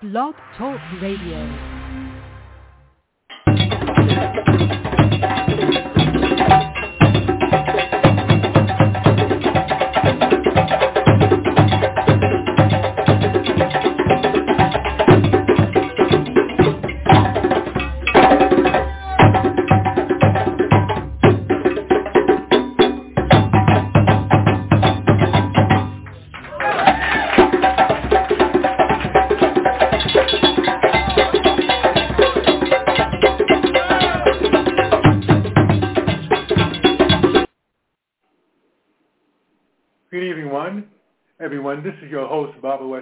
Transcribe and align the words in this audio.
Blog 0.00 0.36
Talk 0.56 0.78
Radio. 1.02 1.42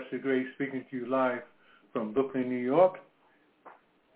Wester 0.07 0.19
Gray, 0.19 0.45
speaking 0.55 0.85
to 0.89 0.97
you 0.99 1.07
live 1.07 1.41
from 1.93 2.13
Brooklyn, 2.13 2.49
New 2.49 2.65
York. 2.65 2.99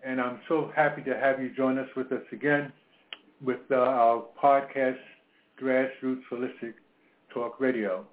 And 0.05 0.21
I'm 0.21 0.39
so 0.47 0.71
happy 0.73 1.01
to 1.03 1.17
have 1.17 1.41
you 1.41 1.53
join 1.53 1.77
us 1.77 1.87
with 1.97 2.13
us 2.13 2.21
again 2.31 2.71
with 3.43 3.59
uh, 3.69 3.75
our 3.75 4.23
podcast, 4.41 4.99
Grassroots 5.61 6.21
Holistic 6.31 6.75
Talk 7.33 7.59
Radio. 7.59 8.05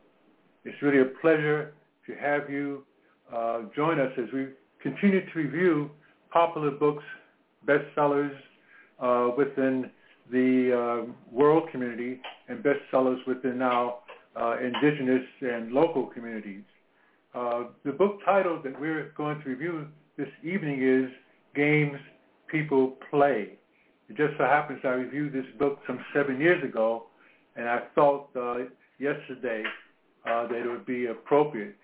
It's 0.65 0.75
really 0.83 1.03
a 1.03 1.21
pleasure 1.21 1.73
to 2.09 2.15
have 2.17 2.51
you 2.51 2.85
uh, 3.33 3.61
join 3.77 4.01
us 4.01 4.11
as 4.19 4.27
we 4.33 4.49
continue 4.83 5.25
to 5.25 5.39
review 5.39 5.89
popular 6.33 6.73
books, 6.73 7.05
bestsellers 7.65 8.35
uh, 8.99 9.29
within 9.37 9.89
the 10.33 11.05
uh, 11.07 11.13
world 11.31 11.69
community 11.71 12.21
and 12.49 12.65
bestsellers 12.65 13.25
within 13.29 13.63
our 13.63 13.99
uh, 14.35 14.57
indigenous 14.59 15.23
and 15.43 15.71
local 15.71 16.07
communities. 16.07 16.65
Uh, 17.39 17.65
the 17.85 17.93
book 17.93 18.19
title 18.25 18.61
that 18.65 18.81
we're 18.81 19.13
going 19.17 19.41
to 19.41 19.49
review 19.49 19.87
this 20.17 20.27
evening 20.43 20.83
is 20.83 21.09
Games 21.55 22.01
People 22.49 22.97
Play. 23.11 23.51
It 24.09 24.17
just 24.17 24.37
so 24.39 24.45
happens 24.45 24.81
I 24.83 24.89
reviewed 24.89 25.33
this 25.33 25.45
book 25.57 25.79
some 25.87 26.01
seven 26.13 26.41
years 26.41 26.65
ago, 26.65 27.05
and 27.55 27.69
I 27.69 27.83
thought 27.95 28.31
uh, 28.35 28.65
yesterday 28.99 29.63
uh, 30.29 30.49
that 30.49 30.57
it 30.57 30.67
would 30.67 30.85
be 30.85 31.07
appropriate 31.07 31.77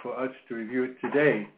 for 0.00 0.16
us 0.16 0.30
to 0.48 0.54
review 0.54 0.84
it 0.84 1.00
today, 1.00 1.48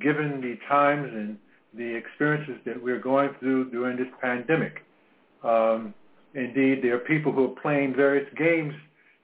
given 0.00 0.40
the 0.40 0.56
times 0.68 1.08
and 1.12 1.38
the 1.74 1.94
experiences 1.94 2.56
that 2.66 2.82
we're 2.82 3.00
going 3.00 3.30
through 3.38 3.70
during 3.70 3.96
this 3.96 4.12
pandemic. 4.20 4.84
Um, 5.44 5.94
indeed, 6.34 6.82
there 6.82 6.96
are 6.96 7.00
people 7.06 7.30
who 7.30 7.44
are 7.44 7.60
playing 7.62 7.94
various 7.94 8.28
games 8.36 8.74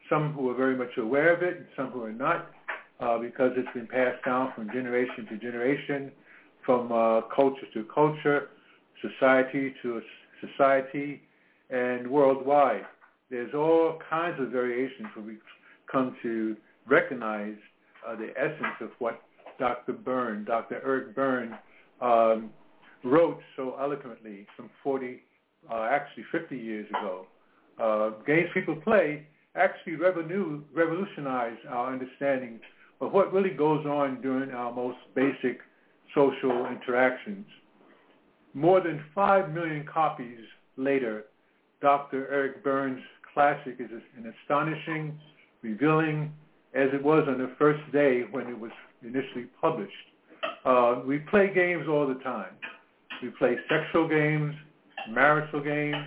some 0.08 0.32
who 0.32 0.50
are 0.50 0.54
very 0.54 0.76
much 0.76 0.96
aware 0.98 1.34
of 1.34 1.42
it 1.42 1.56
and 1.56 1.66
some 1.76 1.90
who 1.90 2.02
are 2.02 2.12
not 2.12 2.50
uh, 3.00 3.18
because 3.18 3.52
it's 3.56 3.72
been 3.74 3.86
passed 3.86 4.24
down 4.24 4.52
from 4.54 4.68
generation 4.68 5.26
to 5.28 5.36
generation, 5.38 6.12
from 6.64 6.90
uh, 6.92 7.22
culture 7.34 7.66
to 7.74 7.84
culture, 7.94 8.48
society 9.00 9.74
to 9.82 10.00
society, 10.40 11.20
and 11.70 12.06
worldwide. 12.08 12.84
There's 13.30 13.54
all 13.54 13.98
kinds 14.08 14.40
of 14.40 14.50
variations 14.50 15.08
when 15.16 15.26
we 15.26 15.36
come 15.90 16.16
to 16.22 16.56
recognize 16.86 17.56
uh, 18.06 18.14
the 18.16 18.30
essence 18.36 18.76
of 18.80 18.90
what 18.98 19.20
Dr. 19.58 19.92
Berne, 19.92 20.44
Dr. 20.44 20.80
Eric 20.84 21.14
Berne, 21.14 21.56
um, 22.00 22.50
wrote 23.02 23.38
so 23.56 23.76
eloquently 23.80 24.46
some 24.56 24.70
40, 24.82 25.20
uh, 25.70 25.88
actually 25.90 26.24
50 26.32 26.56
years 26.56 26.86
ago. 26.90 27.26
Uh, 27.78 28.10
games 28.24 28.48
people 28.54 28.76
play 28.76 29.26
actually 29.56 29.96
revolutionize 29.96 31.56
our 31.68 31.92
understanding 31.92 32.60
of 33.04 33.12
what 33.12 33.32
really 33.32 33.50
goes 33.50 33.84
on 33.86 34.20
during 34.22 34.50
our 34.50 34.72
most 34.72 34.98
basic 35.14 35.60
social 36.14 36.66
interactions. 36.66 37.46
More 38.54 38.80
than 38.80 39.04
5 39.14 39.52
million 39.52 39.84
copies 39.92 40.40
later, 40.76 41.24
Dr. 41.82 42.28
Eric 42.30 42.64
Berne's 42.64 43.02
classic 43.32 43.76
is 43.78 43.90
an 44.16 44.32
astonishing, 44.42 45.18
revealing, 45.62 46.32
as 46.74 46.88
it 46.92 47.02
was 47.02 47.24
on 47.28 47.38
the 47.38 47.50
first 47.58 47.80
day 47.92 48.22
when 48.30 48.46
it 48.46 48.58
was 48.58 48.70
initially 49.02 49.46
published. 49.60 49.92
Uh, 50.64 51.02
we 51.06 51.18
play 51.18 51.52
games 51.54 51.86
all 51.88 52.06
the 52.06 52.20
time. 52.22 52.54
We 53.22 53.30
play 53.30 53.56
sexual 53.68 54.08
games, 54.08 54.54
marital 55.10 55.62
games, 55.62 56.06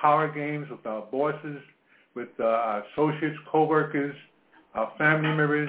power 0.00 0.32
games 0.32 0.66
with 0.70 0.84
our 0.86 1.02
bosses, 1.02 1.58
with 2.14 2.28
uh, 2.40 2.44
our 2.44 2.84
associates, 2.92 3.36
coworkers, 3.50 4.14
our 4.74 4.92
family 4.98 5.28
members, 5.28 5.68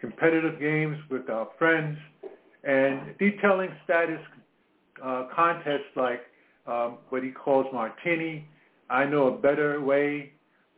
competitive 0.00 0.58
games 0.58 0.96
with 1.10 1.28
our 1.28 1.48
friends, 1.58 1.98
and 2.64 3.16
detailing 3.18 3.70
status 3.84 4.20
uh, 5.02 5.28
contests 5.34 5.90
like 5.96 6.20
um, 6.66 6.98
what 7.08 7.22
he 7.22 7.30
calls 7.30 7.66
Martini, 7.72 8.46
I 8.88 9.04
Know 9.04 9.28
a 9.28 9.38
Better 9.38 9.80
Way, 9.80 10.32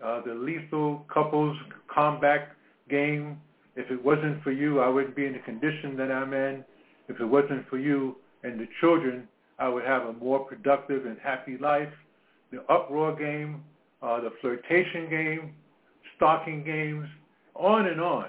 uh, 0.05 0.21
the 0.25 0.35
Lethal 0.35 1.05
Couples 1.13 1.57
Combat 1.93 2.53
Game. 2.89 3.41
If 3.75 3.91
it 3.91 4.05
wasn't 4.05 4.43
for 4.43 4.53
you, 4.53 4.81
I 4.81 4.89
wouldn't 4.89 5.17
be 5.17 5.27
in 5.27 5.33
the 5.33 5.39
condition 5.41 5.97
that 5.97 6.11
I'm 6.11 6.33
in. 6.35 6.65
If 7.09 7.21
it 7.21 7.25
wasn't 7.25 7.69
for 7.69 7.79
you 7.79 8.17
and 8.43 8.61
the 8.61 8.67
children, 8.81 9.29
I 9.59 9.69
would 9.69 9.85
have 9.85 10.03
a 10.03 10.13
more 10.15 10.41
productive 10.41 11.07
and 11.07 11.17
happy 11.23 11.57
life. 11.59 11.93
The 12.51 12.61
Uproar 12.73 13.17
Game, 13.17 13.63
uh, 14.03 14.21
the 14.21 14.31
flirtation 14.41 15.09
game, 15.09 15.55
stalking 16.17 16.65
games, 16.65 17.07
on 17.55 17.87
and 17.87 18.01
on. 18.01 18.27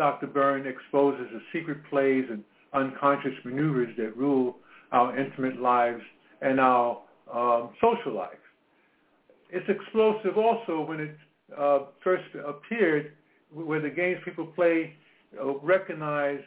Dr. 0.00 0.28
Berne 0.28 0.66
exposes 0.66 1.26
the 1.30 1.42
secret 1.52 1.76
plays 1.90 2.24
and 2.30 2.42
unconscious 2.72 3.34
maneuvers 3.44 3.94
that 3.98 4.16
rule 4.16 4.56
our 4.92 5.14
intimate 5.18 5.60
lives 5.60 6.00
and 6.40 6.58
our 6.58 7.02
um, 7.30 7.68
social 7.82 8.14
life. 8.14 8.30
It's 9.50 9.68
explosive 9.68 10.38
also 10.38 10.86
when 10.86 11.00
it 11.00 11.16
uh, 11.54 11.80
first 12.02 12.24
appeared, 12.34 13.12
where 13.52 13.82
the 13.82 13.90
games 13.90 14.20
people 14.24 14.46
play 14.46 14.94
uh, 15.38 15.58
recognize 15.58 16.40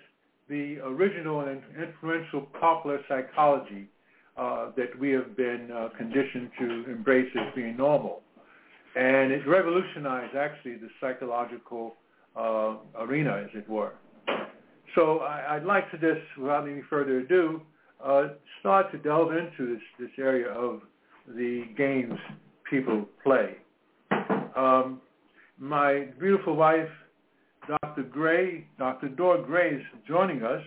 the 0.49 0.79
original 0.79 1.41
and 1.41 1.61
influential 1.79 2.41
popular 2.59 3.01
psychology 3.07 3.87
uh, 4.35 4.71
that 4.75 4.97
we 4.99 5.11
have 5.11 5.37
been 5.37 5.69
uh, 5.71 5.89
conditioned 5.95 6.49
to 6.57 6.85
embrace 6.89 7.29
as 7.39 7.53
being 7.53 7.77
normal 7.77 8.23
and 8.95 9.31
it 9.31 9.47
revolutionized 9.47 10.35
actually 10.35 10.75
the 10.75 10.89
psychological 11.01 11.95
uh, 12.35 12.75
arena, 12.99 13.43
as 13.43 13.49
it 13.53 13.67
were. 13.69 13.93
So 14.95 15.19
I, 15.19 15.57
would 15.57 15.65
like 15.65 15.89
to 15.91 15.97
just, 15.97 16.21
without 16.39 16.67
any 16.67 16.81
further 16.89 17.19
ado, 17.19 17.61
uh, 18.03 18.29
start 18.59 18.91
to 18.91 18.97
delve 18.99 19.31
into 19.31 19.73
this, 19.73 19.81
this 19.99 20.09
area 20.19 20.49
of 20.49 20.81
the 21.35 21.63
games 21.77 22.13
people 22.69 23.05
play. 23.23 23.55
Um, 24.55 25.01
my 25.57 26.07
beautiful 26.19 26.55
wife, 26.55 26.89
Dr. 27.67 28.03
Gray, 28.03 28.67
Dr. 28.77 29.09
Dora 29.09 29.41
Gray 29.41 29.75
is 29.75 29.81
joining 30.07 30.43
us, 30.43 30.61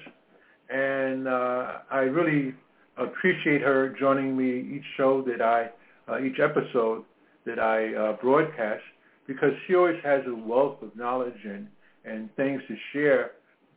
and 0.70 1.28
uh, 1.28 1.72
I 1.90 2.00
really 2.00 2.54
appreciate 2.96 3.60
her 3.60 3.94
joining 3.98 4.36
me 4.36 4.76
each 4.76 4.84
show 4.96 5.22
that 5.22 5.42
I, 5.42 5.70
uh, 6.10 6.20
each 6.20 6.38
episode 6.40 7.04
that 7.44 7.58
I 7.58 7.94
uh, 7.94 8.16
broadcast 8.20 8.82
because 9.26 9.52
she 9.66 9.74
always 9.74 9.96
has 10.04 10.22
a 10.26 10.34
wealth 10.34 10.82
of 10.82 10.94
knowledge 10.96 11.44
and, 11.44 11.66
and 12.04 12.34
things 12.36 12.62
to 12.68 12.76
share 12.92 13.32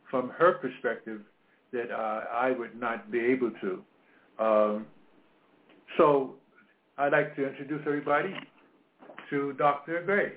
from 0.10 0.30
her 0.30 0.54
perspective 0.54 1.22
that 1.72 1.92
uh, 1.92 2.24
I 2.32 2.52
would 2.52 2.80
not 2.80 3.12
be 3.12 3.20
able 3.20 3.52
to. 3.62 3.84
Um, 4.44 4.86
so 5.98 6.36
I'd 6.98 7.12
like 7.12 7.36
to 7.36 7.48
introduce 7.48 7.82
everybody 7.86 8.34
to 9.30 9.54
Dr. 9.54 10.04
Gray. 10.06 10.34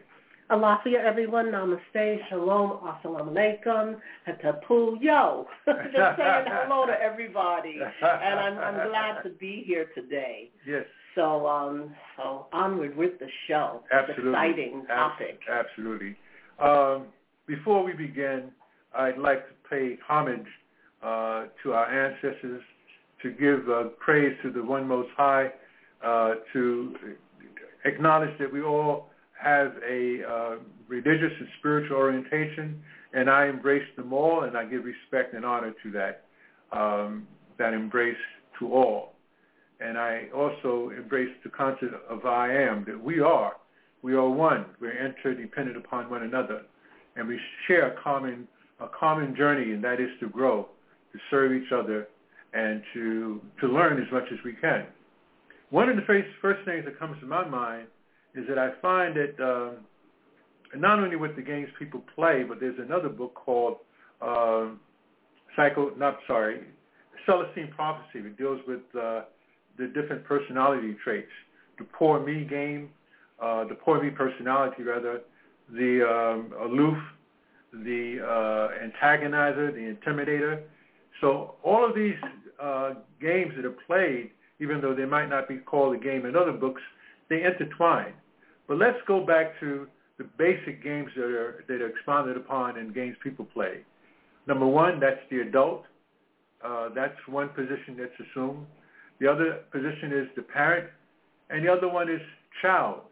Alafia, 0.50 1.02
everyone. 1.02 1.46
Namaste. 1.46 2.18
Shalom. 2.28 2.78
Assalamu 2.84 3.32
alaikum. 3.32 3.96
Hatapu. 4.28 5.00
Yo. 5.00 5.46
Just 5.66 6.18
saying 6.18 6.44
hello 6.46 6.86
to 6.86 6.92
everybody. 6.92 7.80
And 7.80 8.40
I'm, 8.40 8.58
I'm 8.58 8.88
glad 8.90 9.22
to 9.22 9.30
be 9.30 9.64
here 9.66 9.86
today. 9.94 10.50
Yes. 10.66 10.84
So, 11.14 11.46
um, 11.46 11.94
so 12.16 12.46
onward 12.52 12.96
with 12.96 13.18
the 13.18 13.28
show. 13.48 13.82
Absolutely. 13.92 14.30
Exciting 14.30 14.84
topic. 14.86 15.40
Absolutely. 15.50 16.16
Um, 16.58 17.06
before 17.46 17.84
we 17.84 17.92
begin, 17.92 18.50
I'd 18.96 19.18
like 19.18 19.46
to 19.48 19.54
pay 19.68 19.98
homage 20.06 20.46
uh, 21.02 21.46
to 21.62 21.72
our 21.72 21.86
ancestors, 21.86 22.62
to 23.22 23.30
give 23.30 23.68
uh, 23.68 23.84
praise 23.98 24.36
to 24.42 24.50
the 24.50 24.62
One 24.62 24.86
Most 24.86 25.10
High, 25.16 25.50
uh, 26.04 26.34
to 26.52 26.94
acknowledge 27.84 28.38
that 28.38 28.52
we 28.52 28.62
all 28.62 29.10
have 29.40 29.72
a 29.88 30.22
uh, 30.24 30.56
religious 30.88 31.32
and 31.38 31.48
spiritual 31.58 31.96
orientation, 31.96 32.82
and 33.12 33.28
I 33.28 33.46
embrace 33.48 33.86
them 33.96 34.12
all, 34.12 34.44
and 34.44 34.56
I 34.56 34.64
give 34.64 34.84
respect 34.84 35.34
and 35.34 35.44
honor 35.44 35.74
to 35.82 35.90
that. 35.92 36.24
um, 36.72 37.26
that 37.58 37.74
embrace 37.74 38.16
to 38.58 38.72
all. 38.72 39.11
And 39.82 39.98
I 39.98 40.26
also 40.34 40.90
embrace 40.96 41.30
the 41.42 41.50
concept 41.50 41.94
of 42.08 42.24
I 42.24 42.52
am, 42.52 42.84
that 42.86 43.02
we 43.02 43.20
are. 43.20 43.52
We 44.02 44.14
are 44.14 44.28
one. 44.28 44.66
We're 44.80 44.96
interdependent 45.04 45.76
upon 45.76 46.10
one 46.10 46.22
another. 46.22 46.62
And 47.16 47.26
we 47.26 47.38
share 47.66 47.92
a 47.92 48.02
common, 48.02 48.46
a 48.80 48.86
common 48.88 49.34
journey, 49.36 49.72
and 49.72 49.82
that 49.84 50.00
is 50.00 50.10
to 50.20 50.28
grow, 50.28 50.68
to 51.12 51.18
serve 51.30 51.52
each 51.52 51.72
other, 51.72 52.08
and 52.52 52.82
to, 52.94 53.40
to 53.60 53.66
learn 53.66 54.00
as 54.00 54.10
much 54.12 54.24
as 54.32 54.38
we 54.44 54.52
can. 54.54 54.86
One 55.70 55.88
of 55.88 55.96
the 55.96 56.02
first, 56.02 56.28
first 56.40 56.64
things 56.64 56.84
that 56.84 56.98
comes 56.98 57.18
to 57.20 57.26
my 57.26 57.46
mind 57.48 57.86
is 58.34 58.44
that 58.48 58.58
I 58.58 58.70
find 58.80 59.16
that 59.16 59.40
um, 59.42 60.80
not 60.80 60.98
only 60.98 61.16
with 61.16 61.34
the 61.36 61.42
games 61.42 61.68
people 61.78 62.02
play, 62.14 62.44
but 62.46 62.60
there's 62.60 62.78
another 62.78 63.08
book 63.08 63.34
called 63.34 63.78
uh, 64.20 64.66
Psycho, 65.56 65.92
not 65.96 66.18
sorry, 66.26 66.60
Celestine 67.26 67.70
Prophecy. 67.74 68.20
It 68.20 68.38
deals 68.38 68.60
with 68.66 68.80
uh, 68.98 69.22
the 69.78 69.86
different 69.88 70.24
personality 70.24 70.96
traits. 71.02 71.30
The 71.78 71.84
poor 71.84 72.24
me 72.24 72.44
game, 72.44 72.90
uh, 73.40 73.64
the 73.64 73.74
poor 73.74 74.02
me 74.02 74.10
personality 74.10 74.82
rather, 74.82 75.20
the 75.70 76.02
um, 76.06 76.52
aloof, 76.60 76.98
the 77.72 78.18
uh, 78.22 78.86
antagonizer, 78.86 79.72
the 79.72 79.96
intimidator. 79.96 80.62
So 81.20 81.54
all 81.62 81.88
of 81.88 81.94
these 81.94 82.16
uh, 82.62 82.94
games 83.20 83.52
that 83.56 83.64
are 83.64 83.76
played, 83.86 84.30
even 84.60 84.80
though 84.80 84.94
they 84.94 85.06
might 85.06 85.28
not 85.28 85.48
be 85.48 85.56
called 85.56 85.94
a 85.94 85.98
game 85.98 86.26
in 86.26 86.36
other 86.36 86.52
books, 86.52 86.82
they 87.28 87.42
intertwine. 87.44 88.12
But 88.68 88.78
let's 88.78 88.98
go 89.06 89.24
back 89.24 89.58
to 89.60 89.86
the 90.18 90.24
basic 90.38 90.82
games 90.82 91.10
that 91.16 91.24
are 91.24 91.64
that 91.66 91.80
are 91.80 91.88
expounded 91.88 92.36
upon 92.36 92.78
in 92.78 92.92
games 92.92 93.16
people 93.22 93.44
play. 93.46 93.80
Number 94.46 94.66
one, 94.66 95.00
that's 95.00 95.20
the 95.30 95.40
adult. 95.40 95.84
Uh, 96.64 96.90
that's 96.94 97.16
one 97.26 97.48
position 97.50 97.96
that's 97.98 98.12
assumed. 98.30 98.66
The 99.22 99.30
other 99.30 99.60
position 99.70 100.12
is 100.12 100.26
the 100.34 100.42
parent, 100.42 100.90
and 101.48 101.64
the 101.64 101.72
other 101.72 101.86
one 101.88 102.10
is 102.10 102.20
child. 102.60 103.02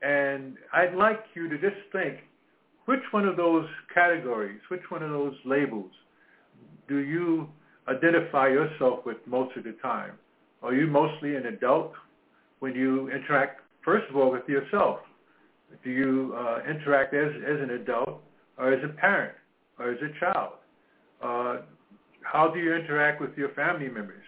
And 0.00 0.56
I'd 0.72 0.94
like 0.94 1.20
you 1.34 1.50
to 1.50 1.58
just 1.58 1.76
think, 1.92 2.20
which 2.86 3.02
one 3.10 3.28
of 3.28 3.36
those 3.36 3.66
categories, 3.92 4.58
which 4.70 4.80
one 4.88 5.02
of 5.02 5.10
those 5.10 5.34
labels 5.44 5.90
do 6.88 6.96
you 6.96 7.46
identify 7.88 8.48
yourself 8.48 9.04
with 9.04 9.18
most 9.26 9.54
of 9.58 9.64
the 9.64 9.76
time? 9.82 10.12
Are 10.62 10.72
you 10.72 10.86
mostly 10.86 11.36
an 11.36 11.44
adult 11.44 11.92
when 12.60 12.74
you 12.74 13.10
interact, 13.10 13.60
first 13.84 14.08
of 14.08 14.16
all, 14.16 14.32
with 14.32 14.48
yourself? 14.48 15.00
Do 15.82 15.90
you 15.90 16.34
uh, 16.38 16.60
interact 16.66 17.12
as, 17.12 17.32
as 17.46 17.60
an 17.60 17.68
adult 17.82 18.22
or 18.56 18.72
as 18.72 18.82
a 18.82 18.88
parent 18.94 19.34
or 19.78 19.92
as 19.92 19.98
a 20.00 20.18
child? 20.18 20.52
Uh, 21.22 21.56
how 22.22 22.48
do 22.48 22.60
you 22.60 22.74
interact 22.74 23.20
with 23.20 23.36
your 23.36 23.50
family 23.50 23.88
members? 23.88 24.24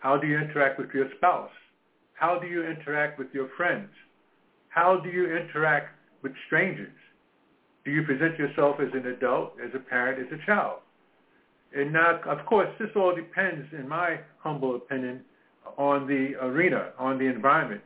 How 0.00 0.16
do 0.16 0.26
you 0.26 0.38
interact 0.38 0.78
with 0.78 0.88
your 0.94 1.08
spouse? 1.16 1.50
How 2.14 2.38
do 2.38 2.46
you 2.46 2.64
interact 2.64 3.18
with 3.18 3.28
your 3.32 3.48
friends? 3.56 3.90
How 4.70 4.98
do 4.98 5.10
you 5.10 5.36
interact 5.36 5.94
with 6.22 6.32
strangers? 6.46 6.92
Do 7.84 7.90
you 7.90 8.02
present 8.02 8.38
yourself 8.38 8.76
as 8.80 8.88
an 8.94 9.06
adult, 9.06 9.54
as 9.62 9.70
a 9.74 9.78
parent, 9.78 10.18
as 10.20 10.38
a 10.38 10.46
child? 10.46 10.78
And 11.74 11.92
now, 11.92 12.18
of 12.26 12.44
course, 12.46 12.68
this 12.78 12.88
all 12.96 13.14
depends, 13.14 13.66
in 13.78 13.88
my 13.88 14.20
humble 14.38 14.74
opinion, 14.76 15.20
on 15.76 16.06
the 16.06 16.34
arena, 16.40 16.92
on 16.98 17.18
the 17.18 17.26
environment. 17.26 17.82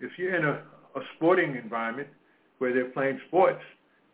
If 0.00 0.12
you're 0.18 0.36
in 0.36 0.44
a, 0.44 0.62
a 0.98 1.02
sporting 1.16 1.56
environment 1.56 2.08
where 2.58 2.72
they're 2.72 2.90
playing 2.90 3.20
sports, 3.28 3.60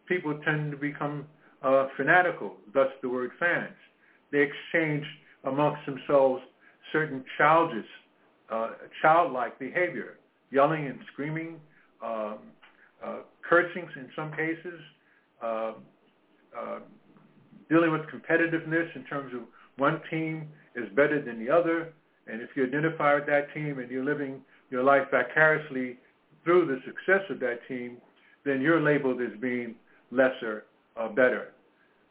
people 0.06 0.38
tend 0.44 0.70
to 0.70 0.76
become 0.76 1.26
uh, 1.62 1.88
fanatical, 1.96 2.56
thus 2.72 2.88
the 3.02 3.08
word 3.08 3.30
fans. 3.38 3.76
They 4.32 4.40
exchange 4.40 5.04
amongst 5.44 5.84
themselves 5.86 6.42
certain 6.92 7.24
childish, 7.38 7.86
uh, 8.50 8.70
childlike 9.00 9.58
behavior, 9.58 10.18
yelling 10.50 10.86
and 10.86 10.98
screaming, 11.12 11.56
um, 12.04 12.38
uh, 13.04 13.18
cursing 13.48 13.88
in 13.96 14.08
some 14.14 14.30
cases, 14.32 14.80
uh, 15.42 15.72
uh, 16.58 16.78
dealing 17.68 17.90
with 17.90 18.02
competitiveness 18.02 18.94
in 18.94 19.04
terms 19.04 19.32
of 19.34 19.40
one 19.78 20.00
team 20.10 20.48
is 20.76 20.88
better 20.94 21.22
than 21.22 21.44
the 21.44 21.50
other, 21.50 21.92
and 22.26 22.40
if 22.40 22.50
you 22.54 22.64
identify 22.64 23.14
with 23.14 23.26
that 23.26 23.52
team 23.54 23.78
and 23.78 23.90
you're 23.90 24.04
living 24.04 24.40
your 24.70 24.82
life 24.82 25.02
vicariously 25.10 25.96
through 26.44 26.66
the 26.66 26.78
success 26.84 27.22
of 27.30 27.40
that 27.40 27.60
team, 27.68 27.96
then 28.44 28.60
you're 28.60 28.80
labeled 28.80 29.20
as 29.20 29.38
being 29.40 29.74
lesser 30.10 30.64
or 30.96 31.08
better. 31.08 31.48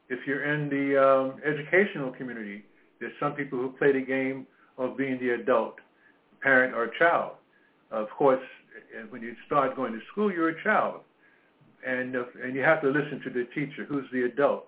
If 0.09 0.19
you're 0.25 0.43
in 0.53 0.69
the 0.69 1.01
um, 1.01 1.41
educational 1.45 2.11
community, 2.11 2.65
there's 2.99 3.13
some 3.19 3.33
people 3.33 3.59
who 3.59 3.69
play 3.77 3.91
the 3.93 4.01
game 4.01 4.45
of 4.77 4.97
being 4.97 5.19
the 5.19 5.31
adult, 5.31 5.75
parent 6.41 6.73
or 6.73 6.91
child. 6.97 7.33
Of 7.91 8.09
course, 8.09 8.41
when 9.09 9.21
you 9.21 9.35
start 9.45 9.75
going 9.75 9.93
to 9.93 9.99
school, 10.11 10.31
you're 10.31 10.49
a 10.49 10.63
child, 10.63 11.01
and 11.85 12.15
uh, 12.15 12.23
and 12.43 12.55
you 12.55 12.61
have 12.61 12.81
to 12.81 12.89
listen 12.89 13.21
to 13.23 13.29
the 13.29 13.45
teacher, 13.53 13.85
who's 13.85 14.05
the 14.11 14.23
adult, 14.23 14.67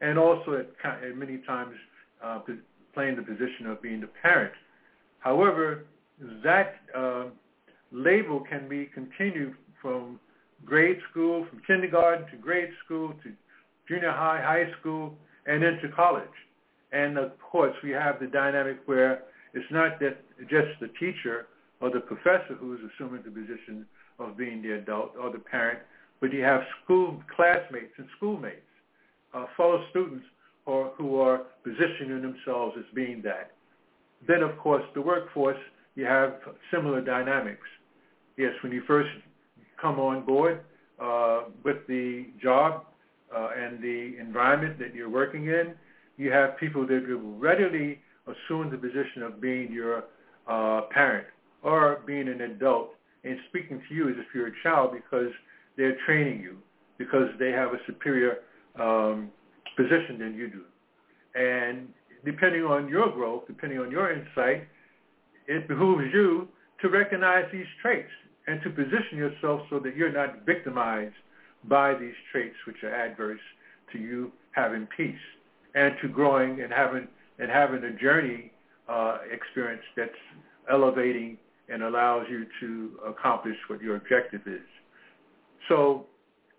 and 0.00 0.18
also 0.18 0.54
at, 0.54 1.02
at 1.02 1.16
many 1.16 1.38
times 1.38 1.74
uh, 2.22 2.40
playing 2.94 3.16
the 3.16 3.22
position 3.22 3.66
of 3.66 3.80
being 3.80 4.00
the 4.00 4.10
parent. 4.22 4.52
However, 5.20 5.84
that 6.42 6.76
uh, 6.96 7.24
label 7.92 8.40
can 8.40 8.68
be 8.68 8.86
continued 8.86 9.54
from 9.80 10.18
grade 10.64 10.98
school, 11.10 11.46
from 11.48 11.60
kindergarten 11.66 12.26
to 12.30 12.36
grade 12.36 12.70
school 12.84 13.14
to 13.22 13.32
junior 13.88 14.10
high, 14.10 14.40
high 14.42 14.70
school, 14.80 15.14
and 15.46 15.62
into 15.62 15.88
college. 15.94 16.28
And 16.92 17.18
of 17.18 17.32
course, 17.40 17.74
we 17.82 17.90
have 17.90 18.20
the 18.20 18.26
dynamic 18.26 18.78
where 18.86 19.22
it's 19.58 19.72
not 19.72 19.98
that 19.98 20.18
just 20.48 20.78
the 20.80 20.88
teacher 21.00 21.48
or 21.80 21.90
the 21.90 22.00
professor 22.00 22.54
who 22.60 22.74
is 22.74 22.80
assuming 22.88 23.22
the 23.24 23.30
position 23.30 23.84
of 24.20 24.36
being 24.36 24.62
the 24.62 24.72
adult 24.72 25.12
or 25.20 25.32
the 25.32 25.38
parent, 25.38 25.80
but 26.20 26.32
you 26.32 26.42
have 26.42 26.60
school 26.84 27.20
classmates 27.34 27.92
and 27.96 28.06
schoolmates, 28.16 28.70
uh, 29.34 29.46
fellow 29.56 29.84
students 29.90 30.24
or, 30.64 30.92
who 30.96 31.20
are 31.20 31.42
positioning 31.64 32.22
themselves 32.22 32.76
as 32.78 32.84
being 32.94 33.20
that. 33.22 33.52
Then, 34.28 34.42
of 34.42 34.56
course, 34.58 34.84
the 34.94 35.02
workforce, 35.02 35.58
you 35.96 36.04
have 36.04 36.34
similar 36.72 37.00
dynamics. 37.00 37.66
Yes, 38.36 38.52
when 38.62 38.70
you 38.70 38.82
first 38.86 39.10
come 39.80 39.98
on 39.98 40.24
board 40.24 40.60
uh, 41.00 41.42
with 41.64 41.78
the 41.88 42.26
job 42.40 42.84
uh, 43.36 43.50
and 43.56 43.82
the 43.82 44.16
environment 44.20 44.78
that 44.78 44.94
you're 44.94 45.10
working 45.10 45.46
in, 45.46 45.74
you 46.16 46.30
have 46.30 46.56
people 46.58 46.86
that 46.86 47.06
will 47.08 47.36
readily 47.38 48.00
assume 48.30 48.70
the 48.70 48.78
position 48.78 49.22
of 49.22 49.40
being 49.40 49.72
your 49.72 50.04
uh, 50.46 50.82
parent 50.90 51.26
or 51.62 52.00
being 52.06 52.28
an 52.28 52.40
adult 52.40 52.90
and 53.24 53.38
speaking 53.48 53.82
to 53.88 53.94
you 53.94 54.08
as 54.08 54.14
if 54.18 54.26
you're 54.34 54.48
a 54.48 54.62
child 54.62 54.92
because 54.92 55.32
they're 55.76 55.96
training 56.06 56.40
you, 56.40 56.58
because 56.98 57.28
they 57.38 57.50
have 57.50 57.68
a 57.68 57.78
superior 57.86 58.38
um, 58.78 59.30
position 59.76 60.18
than 60.18 60.34
you 60.34 60.48
do. 60.48 60.62
And 61.34 61.88
depending 62.24 62.62
on 62.62 62.88
your 62.88 63.10
growth, 63.10 63.44
depending 63.46 63.78
on 63.78 63.90
your 63.90 64.12
insight, 64.12 64.68
it 65.46 65.68
behooves 65.68 66.04
you 66.12 66.48
to 66.82 66.88
recognize 66.88 67.44
these 67.52 67.66
traits 67.82 68.10
and 68.46 68.60
to 68.62 68.70
position 68.70 69.16
yourself 69.18 69.62
so 69.70 69.78
that 69.78 69.96
you're 69.96 70.12
not 70.12 70.44
victimized 70.46 71.14
by 71.64 71.94
these 71.94 72.14
traits 72.32 72.54
which 72.66 72.76
are 72.82 72.94
adverse 72.94 73.40
to 73.92 73.98
you 73.98 74.32
having 74.52 74.86
peace 74.96 75.14
and 75.74 75.94
to 76.02 76.08
growing 76.08 76.60
and 76.60 76.72
having 76.72 77.08
and 77.38 77.50
having 77.50 77.82
a 77.84 77.92
journey 77.92 78.50
uh, 78.88 79.18
experience 79.32 79.82
that's 79.96 80.10
elevating 80.70 81.36
and 81.68 81.82
allows 81.82 82.26
you 82.30 82.46
to 82.60 82.98
accomplish 83.06 83.56
what 83.68 83.82
your 83.82 83.96
objective 83.96 84.40
is. 84.46 84.66
So 85.68 86.06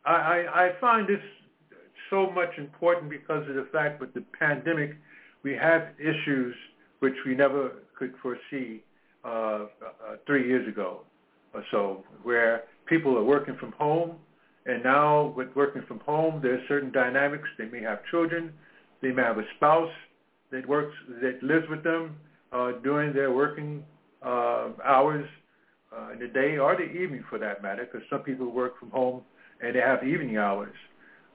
I, 0.05 0.45
I, 0.53 0.69
find 0.79 1.07
this 1.07 1.21
so 2.09 2.29
much 2.29 2.49
important 2.57 3.09
because 3.09 3.47
of 3.49 3.55
the 3.55 3.67
fact 3.71 3.99
with 3.99 4.13
the 4.13 4.23
pandemic, 4.37 4.91
we 5.43 5.53
have 5.53 5.87
issues 5.99 6.55
which 6.99 7.15
we 7.25 7.35
never 7.35 7.71
could 7.97 8.13
foresee 8.21 8.83
uh, 9.25 9.29
uh, 9.29 9.65
three 10.25 10.47
years 10.47 10.67
ago 10.67 11.01
or 11.53 11.63
so, 11.71 12.03
where 12.23 12.63
people 12.85 13.17
are 13.17 13.23
working 13.23 13.55
from 13.59 13.71
home, 13.73 14.15
and 14.65 14.83
now 14.83 15.33
with 15.35 15.47
working 15.55 15.81
from 15.87 15.99
home, 16.01 16.39
there's 16.43 16.61
certain 16.67 16.91
dynamics. 16.91 17.47
They 17.57 17.65
may 17.65 17.81
have 17.81 17.99
children, 18.11 18.53
they 19.01 19.11
may 19.11 19.23
have 19.23 19.39
a 19.39 19.45
spouse 19.57 19.91
that 20.51 20.67
works 20.67 20.95
that 21.21 21.41
lives 21.43 21.65
with 21.69 21.83
them 21.83 22.15
uh, 22.51 22.71
during 22.83 23.13
their 23.13 23.31
working 23.31 23.83
uh, 24.23 24.69
hours 24.83 25.27
uh, 25.95 26.11
in 26.13 26.19
the 26.19 26.27
day 26.27 26.57
or 26.57 26.75
the 26.75 26.83
evening, 26.83 27.23
for 27.29 27.39
that 27.39 27.61
matter, 27.61 27.87
because 27.91 28.05
some 28.09 28.21
people 28.21 28.51
work 28.51 28.79
from 28.79 28.89
home 28.91 29.21
and 29.61 29.75
they 29.75 29.79
have 29.79 30.03
evening 30.03 30.37
hours. 30.37 30.75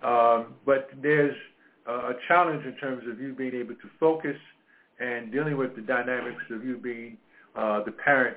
Um, 0.03 0.55
but 0.67 0.91
there's 1.03 1.37
a 1.87 2.13
challenge 2.29 2.65
in 2.65 2.75
terms 2.77 3.05
of 3.11 3.21
you 3.21 3.35
being 3.35 3.55
able 3.55 3.75
to 3.75 3.89
focus 4.01 4.37
and 5.01 5.33
dealing 5.33 5.57
with 5.57 5.75
the 5.77 5.83
dynamics 5.83 6.43
of 6.51 6.65
you 6.65 6.79
being 6.79 7.17
uh, 7.57 7.83
the 7.85 7.91
parent 7.91 8.37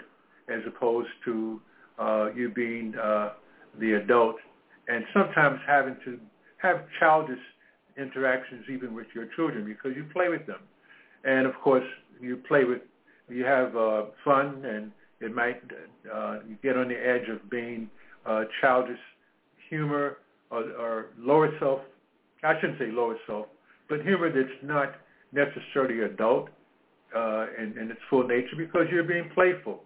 as 0.49 0.61
opposed 0.67 1.09
to 1.25 1.61
uh, 1.99 2.29
you 2.35 2.49
being 2.49 2.93
uh, 2.95 3.33
the 3.79 3.93
adult, 3.93 4.35
and 4.87 5.03
sometimes 5.13 5.59
having 5.67 5.95
to 6.05 6.19
have 6.57 6.81
childish 6.99 7.39
interactions 7.97 8.65
even 8.71 8.93
with 8.93 9.07
your 9.13 9.25
children 9.35 9.65
because 9.65 9.95
you 9.95 10.05
play 10.13 10.29
with 10.29 10.45
them. 10.45 10.59
and 11.23 11.45
of 11.45 11.53
course 11.63 11.83
you 12.19 12.37
play 12.47 12.63
with, 12.63 12.81
you 13.29 13.43
have 13.43 13.75
uh, 13.75 14.03
fun, 14.23 14.63
and 14.65 14.91
it 15.19 15.33
might 15.33 15.61
uh, 16.13 16.39
get 16.63 16.77
on 16.77 16.87
the 16.87 16.95
edge 16.95 17.27
of 17.29 17.49
being 17.49 17.89
uh, 18.25 18.43
childish 18.61 18.99
humor 19.69 20.17
or, 20.49 20.63
or 20.71 21.05
lower 21.19 21.51
self. 21.59 21.81
I 22.43 22.59
shouldn't 22.59 22.79
say 22.79 22.87
lower 22.91 23.17
self, 23.25 23.47
but 23.89 24.01
humor 24.01 24.31
that's 24.31 24.63
not 24.63 24.95
necessarily 25.31 26.01
adult 26.03 26.49
uh, 27.15 27.47
in, 27.57 27.77
in 27.77 27.91
its 27.91 27.99
full 28.09 28.27
nature 28.27 28.55
because 28.57 28.87
you're 28.91 29.03
being 29.03 29.29
playful. 29.33 29.83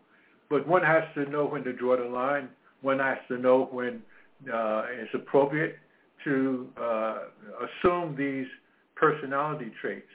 But 0.49 0.67
one 0.67 0.83
has 0.83 1.03
to 1.15 1.29
know 1.29 1.45
when 1.45 1.63
to 1.63 1.73
draw 1.73 1.97
the 1.97 2.09
line. 2.09 2.49
One 2.81 2.99
has 2.99 3.17
to 3.29 3.37
know 3.37 3.69
when 3.71 4.01
uh, 4.51 4.83
it's 4.89 5.13
appropriate 5.13 5.77
to 6.23 6.67
uh, 6.79 7.17
assume 7.65 8.15
these 8.17 8.47
personality 8.95 9.71
traits, 9.81 10.07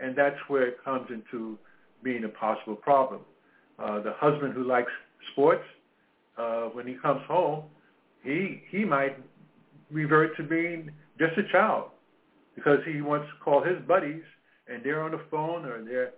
and 0.00 0.16
that's 0.16 0.36
where 0.48 0.66
it 0.66 0.76
comes 0.84 1.08
into 1.10 1.58
being 2.02 2.24
a 2.24 2.28
possible 2.28 2.76
problem. 2.76 3.20
Uh, 3.78 4.00
the 4.00 4.12
husband 4.16 4.54
who 4.54 4.64
likes 4.64 4.90
sports, 5.32 5.64
uh, 6.36 6.64
when 6.72 6.86
he 6.86 6.94
comes 6.94 7.20
home, 7.26 7.64
he 8.22 8.62
he 8.70 8.84
might 8.84 9.16
revert 9.90 10.36
to 10.36 10.42
being 10.42 10.90
just 11.18 11.36
a 11.38 11.52
child 11.52 11.90
because 12.54 12.78
he 12.90 13.00
wants 13.00 13.26
to 13.28 13.44
call 13.44 13.62
his 13.62 13.76
buddies 13.86 14.22
and 14.68 14.82
they're 14.82 15.02
on 15.02 15.10
the 15.10 15.20
phone 15.30 15.64
or 15.64 15.84
they're 15.84 16.10